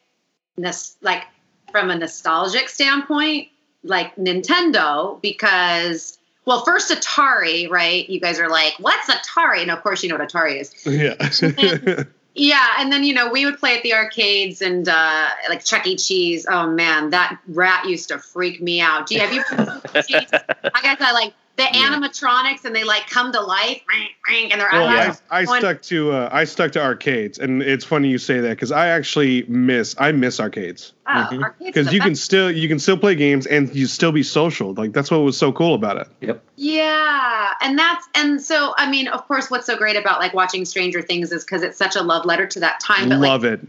[0.57, 1.25] this like
[1.71, 3.49] from a nostalgic standpoint,
[3.83, 8.09] like Nintendo because well, first Atari, right?
[8.09, 10.75] You guys are like, "What's Atari?" And of course, you know what Atari is.
[10.87, 12.05] yeah.
[12.35, 15.87] Yeah, and then you know we would play at the arcades and uh, like Chuck
[15.87, 15.97] E.
[15.97, 16.47] Cheese.
[16.49, 19.07] Oh man, that rat used to freak me out.
[19.09, 19.43] Do you have you?
[19.51, 24.61] I guess I like the animatronics and they like come to life, ring, ring, and
[24.61, 25.21] their Well, eyes.
[25.29, 28.51] I, I stuck to uh, I stuck to arcades, and it's funny you say that
[28.51, 31.53] because I actually miss I miss arcades Oh, Mhm.
[31.59, 34.73] because you the can still you can still play games and you still be social.
[34.75, 36.07] Like that's what was so cool about it.
[36.21, 36.43] Yep.
[36.57, 40.65] Yeah, and that's and so I mean, of course, what's so great about like watching
[40.65, 43.09] Stranger Things is because it's such a love letter to that time.
[43.09, 43.61] But like Love it.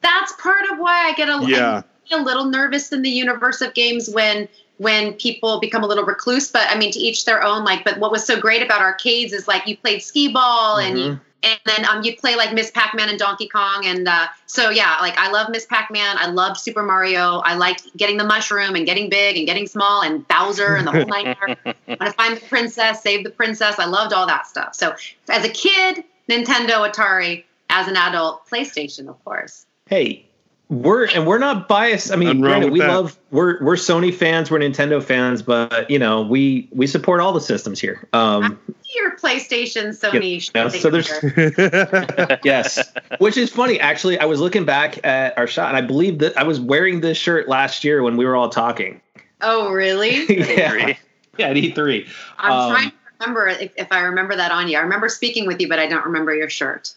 [0.00, 1.82] that's part of why I get a, Yeah.
[2.10, 4.48] I a little nervous in the universe of games when
[4.78, 6.50] when people become a little recluse.
[6.50, 7.64] But I mean, to each their own.
[7.64, 10.98] Like, but what was so great about arcades is like you played skee ball and
[10.98, 14.26] you, and then um you play like Miss Pac Man and Donkey Kong and uh,
[14.46, 16.16] so yeah, like I love Miss Pac Man.
[16.18, 17.38] I loved Super Mario.
[17.44, 20.92] I liked getting the mushroom and getting big and getting small and Bowser and the
[20.92, 21.60] whole nine yards.
[21.86, 23.78] want to find the princess, save the princess.
[23.78, 24.74] I loved all that stuff.
[24.74, 24.94] So
[25.28, 27.44] as a kid, Nintendo, Atari.
[27.70, 29.66] As an adult, PlayStation, of course.
[29.86, 30.28] Hey,
[30.70, 32.10] we're and we're not biased.
[32.10, 32.88] I mean, Nothing granted, we that.
[32.88, 37.32] love we're we're Sony fans, we're Nintendo fans, but you know, we we support all
[37.32, 38.06] the systems here.
[38.12, 38.58] Um,
[38.94, 40.50] your PlayStation, Sony.
[40.54, 43.78] Yeah, shit so there's- yes, which is funny.
[43.80, 47.00] Actually, I was looking back at our shot, and I believe that I was wearing
[47.00, 49.00] this shirt last year when we were all talking.
[49.42, 50.24] oh, really?
[50.28, 50.98] yeah, Agree.
[51.38, 52.08] yeah, at E3.
[52.38, 54.78] I'm Um, trying to remember if, if I remember that on you.
[54.78, 56.94] I remember speaking with you, but I don't remember your shirt.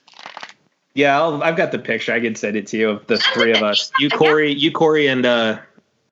[0.98, 2.12] Yeah, I'll, I've got the picture.
[2.12, 3.91] I could send it to you of the three of us.
[4.00, 5.60] You, Cory, you, Cory, and uh,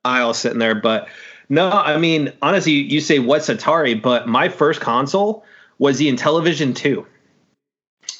[0.05, 0.75] I all sitting there.
[0.75, 1.07] But
[1.49, 5.43] no, I mean, honestly, you say what's Atari, but my first console
[5.79, 7.03] was the Intellivision 2.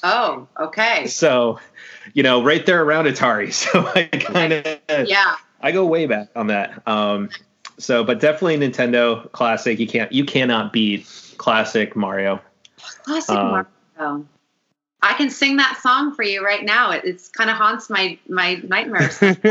[0.02, 1.06] Oh, okay.
[1.06, 1.60] So,
[2.14, 3.52] you know, right there around Atari.
[3.52, 5.36] So I kind of Yeah.
[5.60, 6.82] I go way back on that.
[6.88, 7.30] Um,
[7.78, 9.78] so, but definitely Nintendo classic.
[9.78, 11.06] You can't, you cannot beat
[11.38, 12.40] classic Mario.
[13.04, 13.64] Classic Uh,
[14.00, 14.26] Mario.
[15.06, 16.90] I can sing that song for you right now.
[16.90, 19.18] It it's kind of haunts my my nightmares.
[19.22, 19.46] you can't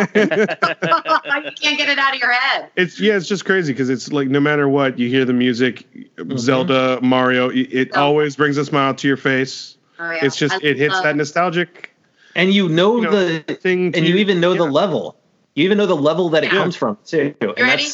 [1.78, 2.70] get it out of your head.
[2.76, 5.88] It's yeah, it's just crazy because it's like no matter what you hear the music,
[6.18, 6.38] mm-hmm.
[6.38, 8.02] Zelda, Mario, it, it Oh.
[8.04, 9.78] always brings a smile to your face.
[10.00, 10.26] Oh yeah.
[10.26, 11.96] It's just I it hits that nostalgic
[12.36, 13.94] And you know, you know, the, thing.
[13.94, 15.16] to and you even know the level.
[15.56, 17.34] You even know the level that it comes from too.
[17.40, 17.88] And ready?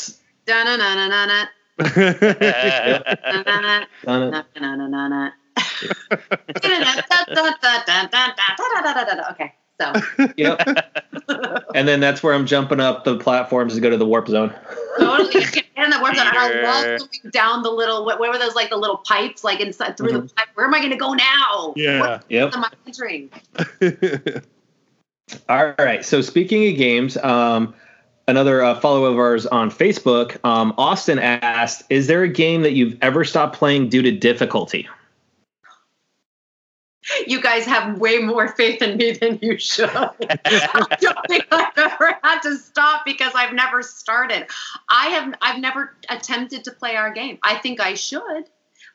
[0.47, 1.45] Da-na-na-na-na-na,
[1.95, 3.15] yeah.
[3.35, 5.33] na-na-na, done it.
[9.31, 9.53] okay.
[9.79, 9.93] So.
[10.37, 10.61] Yep.
[11.75, 14.53] and then that's where I'm jumping up the platforms to go to the warp zone.
[14.99, 15.63] Oh, totally.
[15.75, 16.27] In the warp zone.
[16.29, 19.97] I love going down the little, where were those, like the little pipes, like inside
[19.97, 20.27] through mm-hmm.
[20.27, 20.47] the pipe?
[20.53, 21.73] Where am I going to go now?
[21.75, 21.99] Yeah.
[21.99, 22.53] What yep.
[22.53, 23.31] am I entering?
[25.49, 26.05] All right.
[26.05, 27.73] So speaking of games, um,
[28.27, 32.73] another uh, follower of ours on Facebook, um, Austin asked, "Is there a game that
[32.73, 34.87] you've ever stopped playing due to difficulty?"
[37.25, 39.89] You guys have way more faith in me than you should.
[39.89, 44.45] I don't think I've ever had to stop because I've never started.
[44.87, 47.39] I have I've never attempted to play our game.
[47.41, 48.45] I think I should,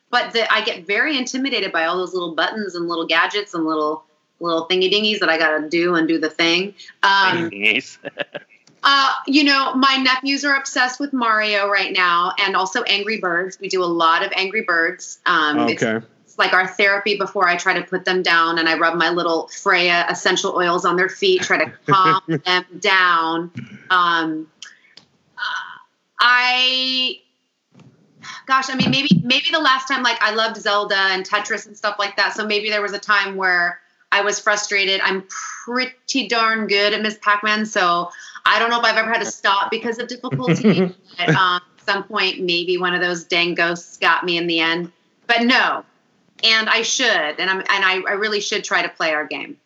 [0.09, 3.65] but the, I get very intimidated by all those little buttons and little gadgets and
[3.65, 4.05] little
[4.39, 6.75] little thingy dingies that I gotta do and do the thing.
[7.03, 7.97] Um, Thingies.
[8.83, 13.59] uh, you know, my nephews are obsessed with Mario right now, and also Angry Birds.
[13.59, 15.19] We do a lot of Angry Birds.
[15.25, 16.05] Um, it's okay.
[16.37, 19.47] Like our therapy before I try to put them down and I rub my little
[19.47, 23.51] Freya essential oils on their feet, try to calm them down.
[23.89, 24.47] Um,
[26.19, 27.19] I,
[28.45, 31.75] gosh, I mean, maybe, maybe the last time, like I loved Zelda and Tetris and
[31.75, 32.33] stuff like that.
[32.33, 33.79] So maybe there was a time where
[34.11, 35.01] I was frustrated.
[35.01, 35.23] I'm
[35.65, 37.65] pretty darn good at Miss Pac-Man.
[37.65, 38.09] So
[38.45, 40.95] I don't know if I've ever had to stop because of difficulty.
[41.19, 44.91] At um, some point, maybe one of those dang ghosts got me in the end.
[45.27, 45.83] But no,
[46.43, 49.57] and I should, and I'm and I, I really should try to play our game.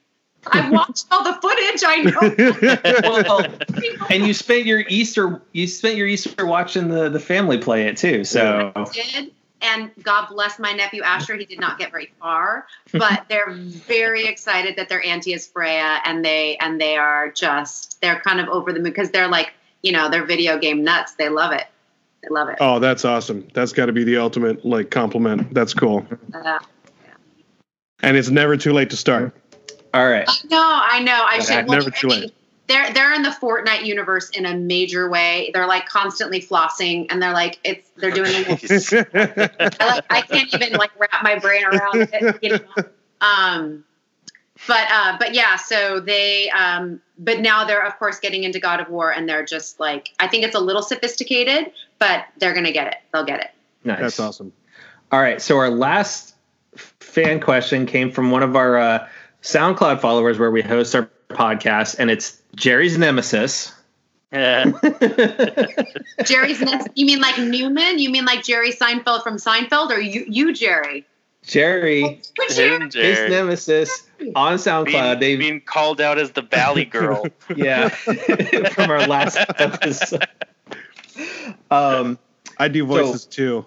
[0.48, 1.84] I've watched all the footage.
[1.86, 3.22] I know.
[3.24, 7.88] Well, and you spent your Easter you spent your Easter watching the the family play
[7.88, 8.24] it too.
[8.24, 11.36] So I did, and God bless my nephew Asher.
[11.36, 16.02] He did not get very far, but they're very excited that their auntie is Freya,
[16.06, 19.54] and they and they are just they're kind of over the moon because they're like
[19.84, 21.14] you know they're video game nuts.
[21.14, 21.66] They love it.
[22.24, 22.58] They love it.
[22.60, 23.48] Oh, that's awesome.
[23.54, 25.54] That's got to be the ultimate like compliment.
[25.54, 26.06] That's cool.
[26.34, 26.60] Uh,
[28.04, 29.36] And it's never too late to start.
[29.94, 30.26] all right.
[30.28, 31.14] I know, I know.
[31.26, 31.68] I Yeah, should.
[31.70, 32.34] never too late.
[32.68, 35.52] They're they're in the Fortnite universe in a major way.
[35.54, 38.94] They're like constantly flossing, and they're like it's they're doing it.
[39.82, 42.38] I like I can't even like wrap my brain around it.
[42.42, 42.84] You know?
[43.20, 43.84] Um,
[44.68, 48.80] but uh, but yeah, so they um, but now they're of course getting into God
[48.80, 52.72] of War, and they're just like I think it's a little sophisticated, but they're gonna
[52.74, 52.96] get it.
[53.14, 53.52] They'll get it.
[53.84, 54.00] Nice.
[54.00, 54.52] That's awesome.
[55.12, 55.40] All right.
[55.40, 56.36] So our last
[56.76, 59.08] fan question came from one of our uh,
[59.44, 63.74] SoundCloud followers where we host our podcast, and it's Jerry's nemesis.
[64.34, 64.66] Yeah.
[66.26, 66.88] Jerry's next.
[66.96, 68.00] You mean like Newman?
[68.00, 71.06] You mean like Jerry Seinfeld from Seinfeld, or you you Jerry?
[71.44, 72.90] Jerry, Jerry?
[72.92, 75.20] His nemesis on SoundCloud.
[75.20, 77.26] Being, They being called out as the Valley Girl.
[77.56, 77.90] yeah
[78.70, 80.28] from our last episode.
[81.72, 82.20] Um,
[82.58, 83.66] I do voices too.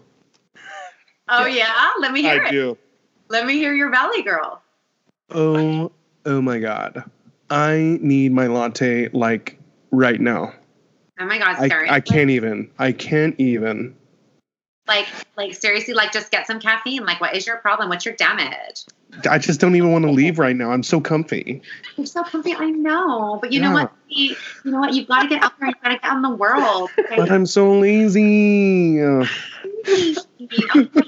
[1.29, 2.53] Oh yeah, let me hear I it.
[2.53, 2.79] do.
[3.29, 4.63] Let me hear your Valley Girl.
[5.31, 5.91] Oh,
[6.27, 7.11] oh my God.
[7.51, 9.59] I need my latte like
[9.91, 10.53] right now.
[11.19, 12.71] Oh my God, I, I can't even.
[12.79, 13.97] I can't even.
[14.87, 17.07] Like, like seriously, like just get some caffeine.
[17.07, 17.89] Like, what is your problem?
[17.89, 18.85] What's your damage?
[19.31, 20.71] I just don't even want to leave right now.
[20.71, 21.63] I'm so comfy.
[21.97, 22.55] You're so comfy.
[22.55, 23.93] I know, but you know what?
[24.09, 24.95] You you know what?
[24.95, 25.69] You've got to get out there.
[25.69, 26.91] You've got to get out in the world.
[27.17, 29.01] But I'm so lazy.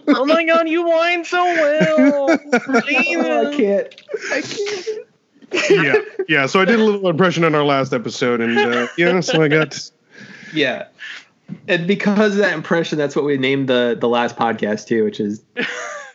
[0.08, 2.30] Oh my god, you whine so well.
[2.52, 3.94] I can't.
[4.32, 5.70] I can't.
[5.70, 5.94] yeah,
[6.28, 6.46] yeah.
[6.46, 9.48] So I did a little impression on our last episode, and uh, yeah, so I
[9.48, 9.78] got.
[10.54, 10.86] Yeah.
[11.68, 15.20] And because of that impression, that's what we named the the last podcast too, which
[15.20, 15.42] is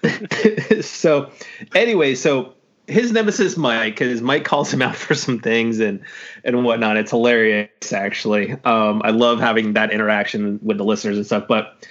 [0.82, 1.32] so
[1.76, 2.54] anyway, so
[2.88, 6.02] his nemesis Mike, because Mike calls him out for some things and
[6.43, 6.97] and whatnot.
[6.97, 8.54] It's hilarious, actually.
[8.64, 11.47] Um, I love having that interaction with the listeners and stuff.
[11.47, 11.88] But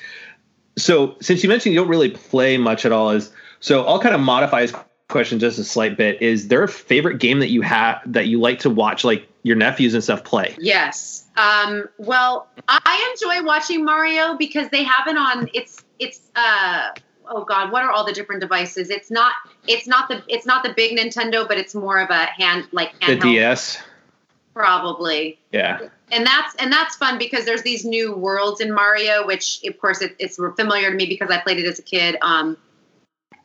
[0.76, 4.14] so since you mentioned you don't really play much at all, is so I'll kind
[4.14, 4.74] of modify his
[5.08, 6.20] question just a slight bit.
[6.22, 9.56] Is there a favorite game that you have that you like to watch, like your
[9.56, 10.56] nephews and stuff play?
[10.58, 11.26] Yes.
[11.36, 15.48] Um, well, I enjoy watching Mario because they have it on.
[15.54, 16.90] It's it's uh
[17.30, 18.90] oh god, what are all the different devices?
[18.90, 19.32] It's not
[19.66, 22.92] it's not the it's not the big Nintendo, but it's more of a hand like
[23.00, 23.78] The handheld, DS.
[24.54, 25.38] probably.
[25.52, 25.88] Yeah.
[26.12, 30.02] And that's and that's fun because there's these new worlds in Mario, which of course
[30.02, 32.16] it, it's familiar to me because I played it as a kid.
[32.20, 32.56] Um,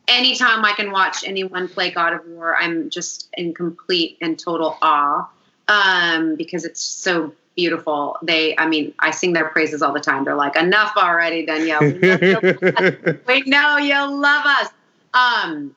[0.07, 4.77] anytime I can watch anyone play God of War, I'm just in complete and total
[4.81, 5.29] awe
[5.67, 8.17] um, because it's so beautiful.
[8.21, 10.25] They, I mean, I sing their praises all the time.
[10.25, 11.81] They're like, enough already, Danielle.
[11.81, 14.69] We know you'll- we know you'll love us.
[15.13, 15.75] Um,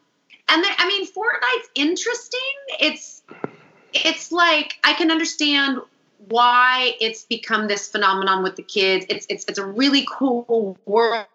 [0.51, 2.41] and then, I mean, Fortnite's interesting.
[2.81, 3.23] It's,
[3.93, 5.79] it's like I can understand
[6.29, 9.07] why it's become this phenomenon with the kids.
[9.09, 11.27] It's it's it's a really cool world.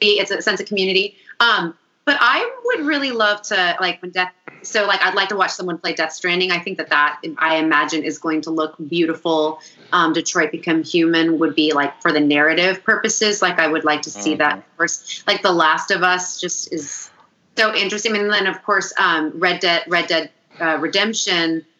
[0.00, 1.16] It's a sense of community.
[1.40, 1.74] Um,
[2.04, 4.32] but I would really love to like when Death.
[4.62, 6.50] So like I'd like to watch someone play Death Stranding.
[6.50, 9.60] I think that that I imagine is going to look beautiful.
[9.92, 13.42] Um, Detroit Become Human would be like for the narrative purposes.
[13.42, 15.26] Like I would like to see that first.
[15.26, 17.10] Like The Last of Us just is
[17.56, 18.16] so interesting.
[18.16, 20.30] And then of course um, Red Dead Red Dead
[20.60, 21.64] uh, Redemption.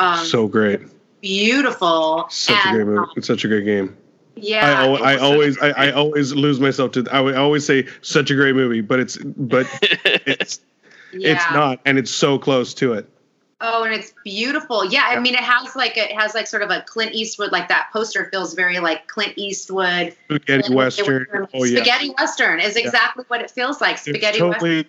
[0.00, 0.80] Um, so great.
[1.20, 2.26] beautiful.
[2.30, 2.98] Such and, a great movie.
[2.98, 3.94] um, It's such a great game.
[4.36, 7.86] Yeah, I, al- I always I, I always lose myself to I would always say
[8.02, 10.60] such a great movie, but it's but it's
[11.12, 11.34] yeah.
[11.34, 13.08] it's not, and it's so close to it.
[13.62, 14.84] Oh, and it's beautiful.
[14.84, 17.68] Yeah, I mean, it has like it has like sort of a Clint Eastwood like
[17.68, 20.14] that poster feels very like Clint Eastwood.
[20.26, 21.22] Spaghetti Clint Western.
[21.22, 21.48] Eastwood.
[21.54, 21.76] Oh yeah.
[21.78, 23.94] Spaghetti Western is exactly what it feels like.
[23.94, 24.52] It's Spaghetti Western.
[24.52, 24.86] totally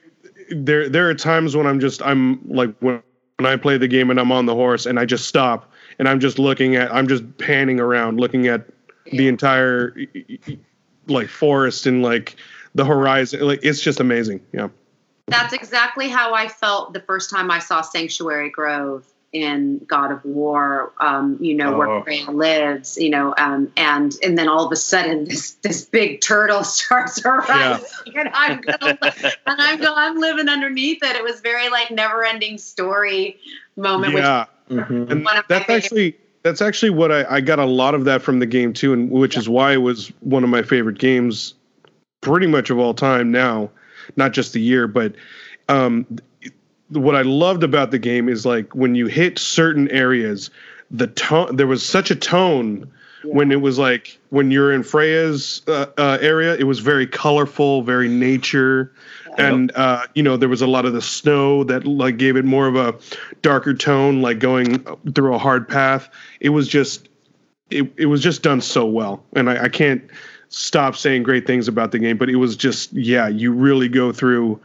[0.49, 3.01] there there are times when I'm just I'm like when
[3.37, 6.07] when I play the game and I'm on the horse and I just stop and
[6.07, 8.67] I'm just looking at I'm just panning around looking at
[9.11, 9.95] the entire
[11.07, 12.35] like forest and like
[12.75, 14.67] the horizon like it's just amazing yeah
[15.27, 20.23] That's exactly how I felt the first time I saw Sanctuary Grove in God of
[20.23, 20.93] War.
[21.01, 21.77] Um, you know Oh.
[21.77, 22.97] where Freya lives.
[22.97, 27.23] You know, um, and and then all of a sudden this this big turtle starts
[27.25, 31.15] arising, and I'm gonna, and I'm go, I'm living underneath it.
[31.15, 33.37] It was very like never ending story
[33.75, 34.13] moment.
[34.13, 35.11] Yeah Mhm.
[35.11, 38.05] and One of my that's actually that's actually what I, I got a lot of
[38.05, 40.97] that from the game too and which is why it was one of my favorite
[40.97, 41.53] games
[42.21, 43.69] pretty much of all time now
[44.15, 45.13] not just the year but
[45.69, 46.05] um
[46.89, 50.49] what i loved about the game is like when you hit certain areas
[50.89, 52.89] the tone there was such a tone
[53.23, 57.81] when it was like when you're in freya's uh, uh, area it was very colorful
[57.81, 58.91] very nature
[59.37, 62.45] and uh, you know there was a lot of the snow that like gave it
[62.45, 62.95] more of a
[63.41, 66.09] darker tone like going through a hard path.
[66.39, 67.09] It was just
[67.69, 69.23] it, it was just done so well.
[69.33, 70.03] And I, I can't
[70.49, 74.13] stop saying great things about the game but it was just yeah you really go
[74.13, 74.57] through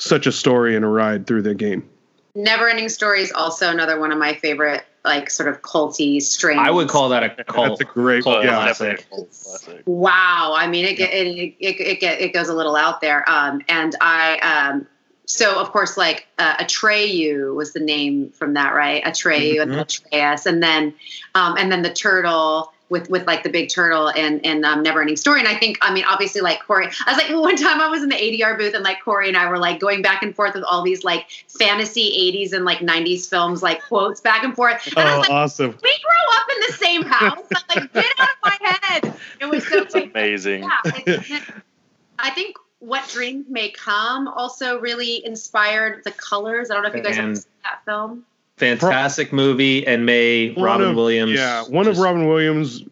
[0.00, 1.88] such a story and a ride through the game.
[2.34, 6.60] Never Ending Story is also another one of my favorite, like sort of culty, strange.
[6.60, 7.78] I would call that a cult.
[7.78, 9.08] that's a great cult yeah classic.
[9.08, 9.82] Classic.
[9.86, 13.00] Wow, I mean, it get it it, it, it, get, it goes a little out
[13.00, 13.28] there.
[13.28, 14.86] Um, and I um,
[15.26, 19.02] so of course, like uh, Atreyu was the name from that, right?
[19.04, 20.94] Atreyu and Atreus, and then
[21.34, 25.00] um, and then the turtle with with like the big turtle and and um, Never
[25.00, 25.40] Ending Story.
[25.40, 28.02] And I think, I mean, obviously, like Cory, I was like one time I was
[28.02, 30.54] in the ADR booth and like Cory and I were like going back and forth
[30.54, 34.86] with all these like fantasy 80s and like 90s films, like quotes back and forth.
[34.86, 37.46] And oh was like, awesome we grew up in the same house.
[37.54, 39.14] I'm like, get out of my head.
[39.40, 40.62] It was so amazing.
[40.62, 40.80] yeah,
[42.18, 46.70] I think what dreams may come also really inspired the colors.
[46.70, 48.24] I don't know if you guys have seen that film.
[48.60, 51.32] Fantastic movie, and May One Robin of- Williams.
[51.32, 52.82] yeah one of robin williams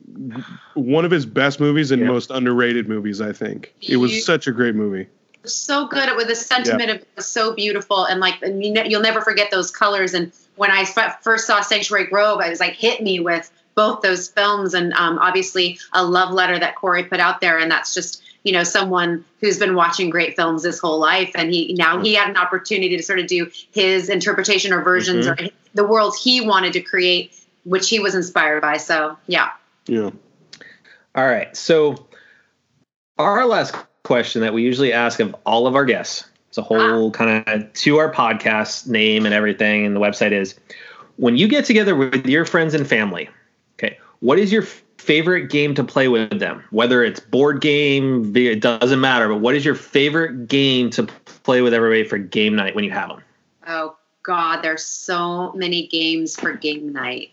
[0.75, 2.09] one of his best movies and Yeah.
[2.09, 5.07] most underrated movies i think it was such a great movie
[5.45, 8.89] So good with the sentiment of it was so beautiful and like and you ne-
[8.89, 10.13] you'll never forget those colors.
[10.13, 14.03] And when I f- first saw Sanctuary Grove, I was like hit me with both
[14.03, 17.57] those films and um, obviously a love letter that Cory put out there.
[17.57, 21.53] And that's just you know someone who's been watching great films his whole life and
[21.53, 25.45] he now he had an opportunity to sort of do his interpretation or versions mm-hmm.
[25.45, 28.79] or the worlds he wanted to create which he was inspired by.
[28.79, 29.51] So yeah.
[29.87, 30.11] Yeah.
[31.15, 31.55] All right.
[31.55, 32.07] So,
[33.19, 37.09] our last question that we usually ask of all of our guests, it's a whole
[37.09, 37.11] ah.
[37.11, 40.55] kind of to our podcast name and everything, and the website is
[41.17, 43.29] when you get together with your friends and family,
[43.75, 46.63] okay, what is your f- favorite game to play with them?
[46.71, 49.29] Whether it's board game, it doesn't matter.
[49.29, 51.05] But what is your favorite game to
[51.45, 53.23] play with everybody for game night when you have them?
[53.67, 57.31] Oh God, there's so many games for game night.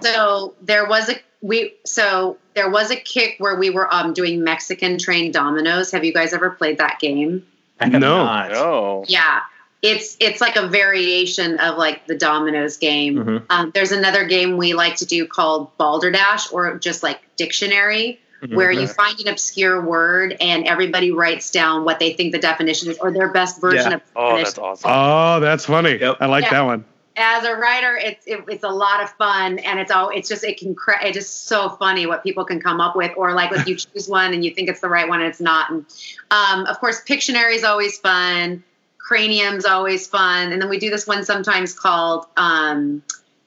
[0.00, 4.42] So there was a we so there was a kick where we were um doing
[4.42, 5.90] Mexican train dominoes.
[5.90, 7.46] Have you guys ever played that game?
[7.80, 8.24] I have No.
[8.24, 8.52] not.
[8.54, 9.04] Oh.
[9.08, 9.40] Yeah.
[9.84, 13.16] It's it's like a variation of like the dominoes game.
[13.16, 13.42] Mhm.
[13.50, 18.54] Um, there's another game we like to do called Balderdash or just like dictionary Mhm.
[18.56, 22.90] where you find an obscure word and everybody writes down what they think the definition
[22.90, 23.96] is or their best version Yeah.
[23.96, 24.44] of the Oh, definition.
[24.44, 24.90] that's awesome.
[24.90, 25.98] Oh, that's funny.
[26.00, 26.16] Yep.
[26.20, 26.50] I like Yeah.
[26.50, 26.84] that one.
[27.16, 30.42] as a writer, it's it, it's a lot of fun, and it's all it's just
[30.42, 33.52] it can cra- it's just so funny what people can come up with, or like
[33.52, 35.70] if you choose one and you think it's the right one and it's not.
[35.70, 35.86] And
[36.32, 38.64] um, of course, Pictionary is always fun.
[39.04, 43.02] Cranium's always fun, and then we do this one sometimes called um,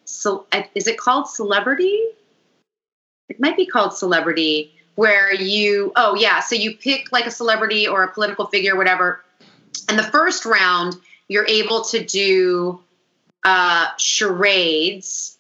[0.05, 0.45] so
[0.75, 1.99] is it called Celebrity?
[3.27, 7.87] It might be called Celebrity, where you oh yeah, so you pick like a celebrity
[7.87, 9.23] or a political figure, whatever.
[9.89, 10.95] And the first round,
[11.27, 12.79] you're able to do
[13.43, 15.39] uh, charades,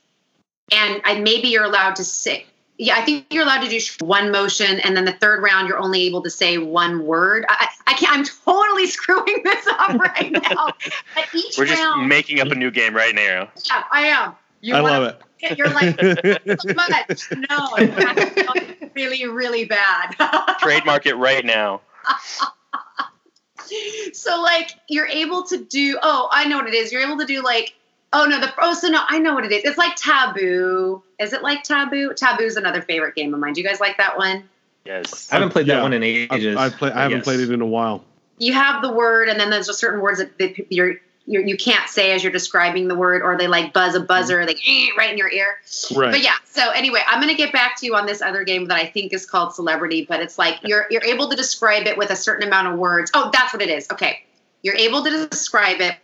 [0.71, 2.47] and I, maybe you're allowed to say.
[2.79, 5.79] Yeah, I think you're allowed to do one motion, and then the third round you're
[5.79, 7.45] only able to say one word.
[7.49, 8.17] I, I I can't.
[8.17, 10.73] I'm totally screwing this up right now.
[11.15, 13.49] But each We're just round, making up a new game right now.
[13.65, 14.35] yeah, I am.
[14.61, 15.57] You I love it.
[15.57, 17.29] You're like so much.
[17.49, 20.15] No, really, really bad.
[20.59, 21.81] Trademark it right now.
[24.13, 27.25] so like you're able to do oh i know what it is you're able to
[27.25, 27.73] do like
[28.13, 31.33] oh no the oh so no i know what it is it's like taboo is
[31.33, 34.43] it like taboo taboo's another favorite game of mine do you guys like that one
[34.85, 35.29] Yes.
[35.29, 35.81] I haven't played that Yeah.
[35.81, 36.55] one in I've, ages.
[36.55, 37.23] I've play, I haven't Yes.
[37.25, 38.05] played it in a while.
[38.37, 40.95] you have the word and then there's just certain words that, that you're,
[41.25, 44.45] you're you can't say as you're describing the word or they like buzz a buzzer
[44.45, 45.57] like eh, right in your ear
[45.93, 46.11] Right.
[46.11, 48.77] But yeah, so anyway, I'm gonna get back to you on this other game that
[48.77, 52.09] I think is called Celebrity, but it's like you're you're able to describe it with
[52.09, 53.11] a certain amount of words.
[53.13, 53.87] Oh, that's what it is.
[53.91, 54.23] Okay,
[54.61, 55.97] you're able to describe it with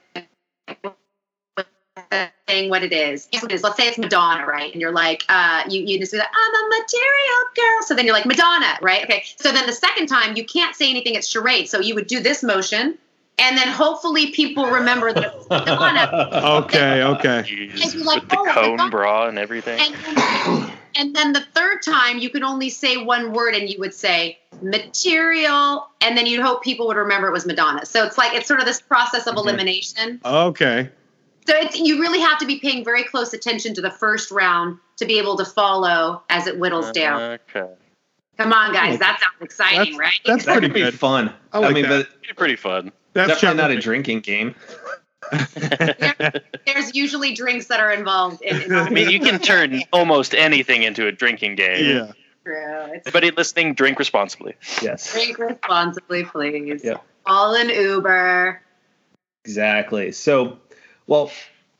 [2.47, 3.27] saying what it is.
[3.31, 3.63] Guess what it is?
[3.63, 4.71] Let's say it's Madonna, right?
[4.71, 7.81] And you're like, uh, you you just be like, I'm a material girl.
[7.85, 9.03] So then you're like Madonna, right?
[9.03, 9.23] Okay.
[9.37, 11.15] So then the second time you can't say anything.
[11.15, 11.69] It's charade.
[11.69, 12.97] So you would do this motion,
[13.37, 16.29] and then hopefully people remember that it's Madonna.
[16.63, 17.03] Okay.
[17.03, 17.43] Okay.
[17.45, 18.91] Jeez, I'd like, with the oh, my cone God.
[18.91, 19.79] bra and everything.
[19.79, 23.79] And then, and then the third time, you could only say one word, and you
[23.79, 27.85] would say material, and then you'd hope people would remember it was Madonna.
[27.85, 29.39] So it's like it's sort of this process of Mhm.
[29.39, 30.21] elimination.
[30.25, 30.89] Okay.
[31.47, 34.79] So it's you really have to be paying very close attention to the first round
[34.97, 37.21] to be able to follow as it whittles uh-huh, down.
[37.49, 37.73] Okay.
[38.37, 40.19] Come on, guys, that sounds exciting, That's- right?
[40.25, 40.97] that's that pretty could be good.
[40.97, 41.33] fun.
[41.51, 42.07] I like mean, that.
[42.23, 42.91] It's pretty fun.
[43.13, 44.55] That's definitely not a drinking game.
[46.65, 48.61] There's usually drinks that are involved in.
[48.61, 51.85] in I mean, you can turn almost anything into a drinking game.
[51.85, 52.11] Yeah.
[52.43, 52.93] True.
[52.93, 54.55] It's Everybody listening, drink responsibly.
[54.81, 55.13] Yes.
[55.13, 56.83] drink responsibly, please.
[56.83, 57.03] Yep.
[57.25, 58.61] All in Uber.
[59.45, 60.11] Exactly.
[60.11, 60.57] So,
[61.07, 61.31] well,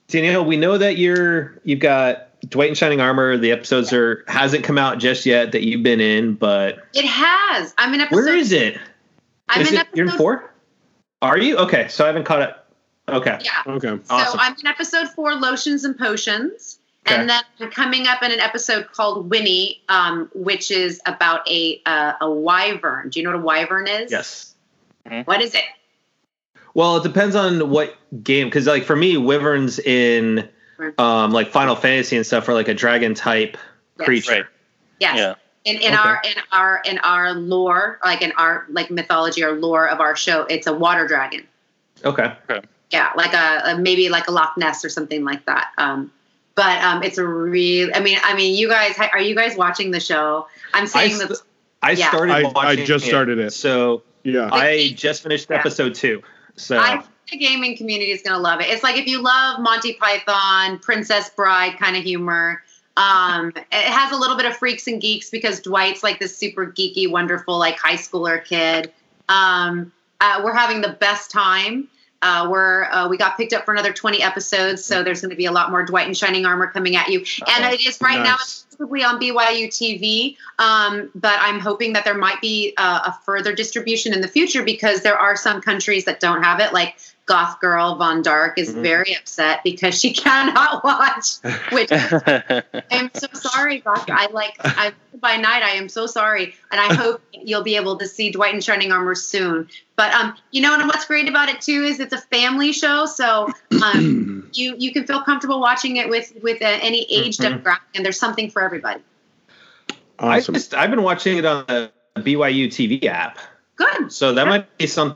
[0.08, 3.38] Danielle, we know that you're you've got Dwight in Shining Armor.
[3.38, 7.74] The episodes are hasn't come out just yet that you've been in, but It has.
[7.78, 8.16] I'm in episode.
[8.26, 8.78] where is it?
[9.50, 10.54] I'm Is in it episode you're in four?
[11.22, 11.88] Are you okay?
[11.88, 12.56] So I haven't caught it.
[13.10, 13.38] Okay.
[13.44, 13.74] Yeah.
[13.74, 14.00] Okay.
[14.10, 14.34] Awesome.
[14.34, 17.16] So I'm in episode four, lotions and potions, Okay.
[17.20, 21.82] and then I'm coming up in an episode called Winnie, um, which is about a
[21.86, 23.10] uh, a wyvern.
[23.10, 24.12] Do you know what a wyvern is?
[24.12, 24.56] Yes.
[25.26, 25.64] What is it?
[26.74, 30.50] Well, it depends on what game, because like for me, wyverns in
[30.98, 33.58] um like Final Fantasy and stuff are like a dragon type
[34.00, 34.06] Yes.
[34.06, 34.32] creature.
[34.32, 34.46] Right.
[35.00, 35.18] Yes.
[35.18, 35.36] Yeah.
[35.66, 35.96] In, in Okay.
[35.96, 40.16] our in our in our lore, like in our like mythology or lore of our
[40.16, 41.48] show, it's a water dragon.
[42.04, 42.34] Okay.
[42.92, 45.70] Yeah, like a, a maybe like a Loch Ness or something like that.
[45.78, 46.12] Um,
[46.56, 47.90] but um, it's a real.
[47.96, 50.48] I mean, I mean, you guys are you guys watching the show?
[50.74, 51.38] I'm I, saying st- that
[51.82, 52.10] I Yeah.
[52.10, 53.54] started I- I watching just started it.
[53.54, 54.50] So Yeah.
[54.52, 55.58] I just finished Yeah.
[55.60, 56.24] episode two.
[56.56, 58.68] So I think the gaming community is going to love it.
[58.68, 62.64] It's like if you love Monty Python, Princess Bride kind of humor.
[62.96, 66.68] Um, it has a little bit of freaks and geeks because Dwight's like this super
[66.68, 68.94] geeky, wonderful, like high schooler kid.
[69.30, 71.90] Um, uh, we're having the best time.
[72.22, 75.36] Uh, we're uh, we got picked up for another 20 episodes, so there's going to
[75.36, 77.26] be a lot more Dwight in Shining Armor coming at you.
[77.48, 78.63] And it is right now Nice.
[78.74, 80.36] Exclusively on BYU TV.
[80.60, 84.64] Um, but I'm hoping that there might be uh, a further distribution in the future
[84.64, 86.74] because there are some countries that don't have it.
[86.74, 88.82] Like Goth Girl Von Dark is Mhm.
[88.84, 91.38] very upset because she cannot watch.
[91.72, 91.90] Which
[92.92, 94.10] I'm so sorry, Goth.
[94.10, 94.56] I like.
[94.64, 95.64] I by night.
[95.64, 98.92] I am so sorry, and I hope you'll be able to see Dwight in Shining
[98.92, 99.70] Armor soon.
[99.96, 103.06] But um, you know, and what's great about it too is it's a family show,
[103.06, 103.50] so
[103.84, 107.62] um, you you can feel comfortable watching it with with uh, any age Mhm.
[107.64, 109.02] demographic, and there's something for everybody.
[110.20, 110.56] Awesome.
[110.56, 113.40] I just I've been watching it on the BYU TV app,
[113.76, 114.12] Good.
[114.12, 115.16] so that might be some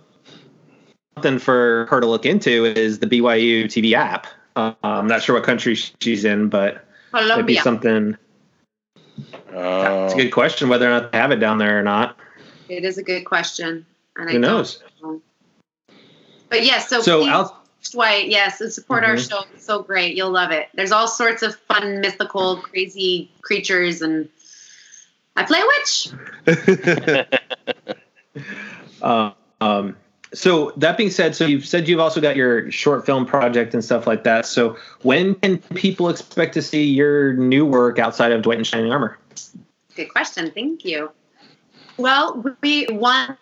[1.17, 2.65] something for her to look into.
[2.65, 4.27] Is the BYU TV app?
[4.55, 8.15] Uh, I'm not sure what country she's in, but it might be something.
[9.53, 10.05] Oh.
[10.05, 12.17] It's a good question whether or not they have it down there or not.
[12.69, 13.85] It is a good question.
[14.15, 14.83] And I Who don't knows?
[15.01, 15.21] know.
[16.49, 19.29] But yes, so, So please, Al- Dwight, yes, and support our Mhm.
[19.29, 19.43] show.
[19.53, 20.15] It's so great.
[20.15, 20.69] You'll love it.
[20.75, 24.29] There's all sorts of fun, mythical, crazy creatures, and
[25.35, 26.09] I play a witch.
[29.01, 29.31] Uh,
[29.61, 29.95] um,
[30.33, 33.83] so that being said, so you've said you've also got your short film project and
[33.83, 34.45] stuff like that.
[34.45, 38.91] So when can people expect to see your new work outside of Dwight in Shining
[38.91, 39.17] Armor?
[39.95, 40.51] Good question.
[40.51, 41.11] Thank you.
[41.97, 43.37] Well, we won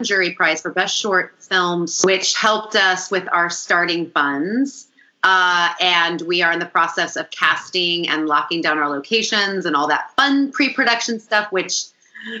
[0.00, 4.88] jury prize for best short films, which helped us with our starting funds.
[5.24, 9.76] Uh, and we are in the process of casting and locking down our locations and
[9.76, 11.84] all that fun pre-production stuff, which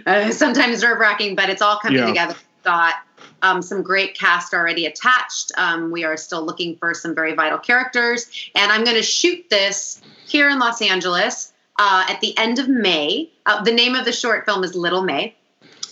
[0.06, 2.06] uh, sometimes nerve-wracking, but it's all coming Yeah.
[2.06, 2.34] together.
[2.64, 2.94] Got
[3.42, 5.52] um, some great cast already attached.
[5.56, 9.48] Um, we are still looking for some very vital characters, and I'm going to shoot
[9.50, 13.30] this here in Los Angeles uh, at the end of May.
[13.46, 15.34] Uh, the name of the short film is Little May.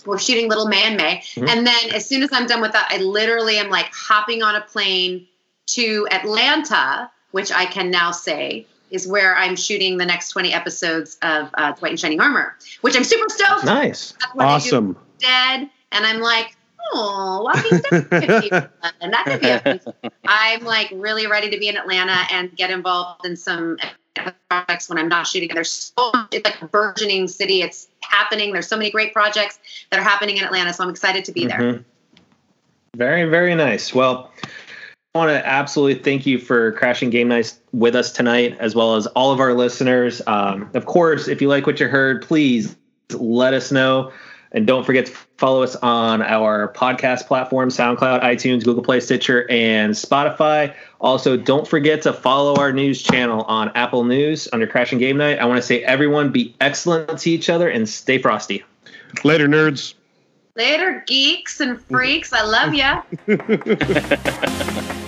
[0.05, 1.23] We're shooting Little May in May.
[1.35, 1.47] Mhm.
[1.49, 4.55] And then as soon as I'm done with that, I literally am like hopping on
[4.55, 5.27] a plane
[5.67, 11.17] to Atlanta, which I can now say is where I'm shooting the next 20 episodes
[11.21, 13.63] of uh, Dwight in Shining Armor, which I'm super stoked.
[13.63, 14.13] Nice.
[14.19, 14.97] That's what I do awesome.
[15.19, 15.69] dead.
[15.93, 16.57] And I'm like,
[16.93, 18.69] oh, Walking Dead could be fun.
[19.01, 23.25] And that could be I'm like really ready to be in Atlanta and get involved
[23.25, 23.77] in some
[24.49, 25.49] projects when I'm not shooting.
[25.53, 27.61] There's so much, it's like a burgeoning city.
[27.61, 28.51] It's happening.
[28.51, 29.59] There's so many great projects
[29.89, 30.73] that are happening in Atlanta.
[30.73, 31.59] So I'm excited to be there.
[31.59, 31.85] Mhm.
[32.95, 33.93] Very, very nice.
[33.93, 34.31] Well,
[35.15, 38.95] I want to absolutely thank you for crashing game nights with us tonight, as well
[38.95, 40.21] as all of our listeners.
[40.27, 42.75] Um, of course, if you like what you heard, please
[43.13, 44.11] let us know.
[44.53, 49.49] And don't forget to follow us on our podcast platform SoundCloud, iTunes, Google Play, Stitcher,
[49.49, 50.75] and Spotify.
[50.99, 55.39] Also, don't forget to follow our news channel on Apple News under Crashing Game Night.
[55.39, 58.63] I want to say, everyone, be excellent to each other and stay frosty.
[59.23, 59.93] Later, nerds.
[60.55, 62.33] Later, geeks and freaks.
[62.33, 63.03] I love ya.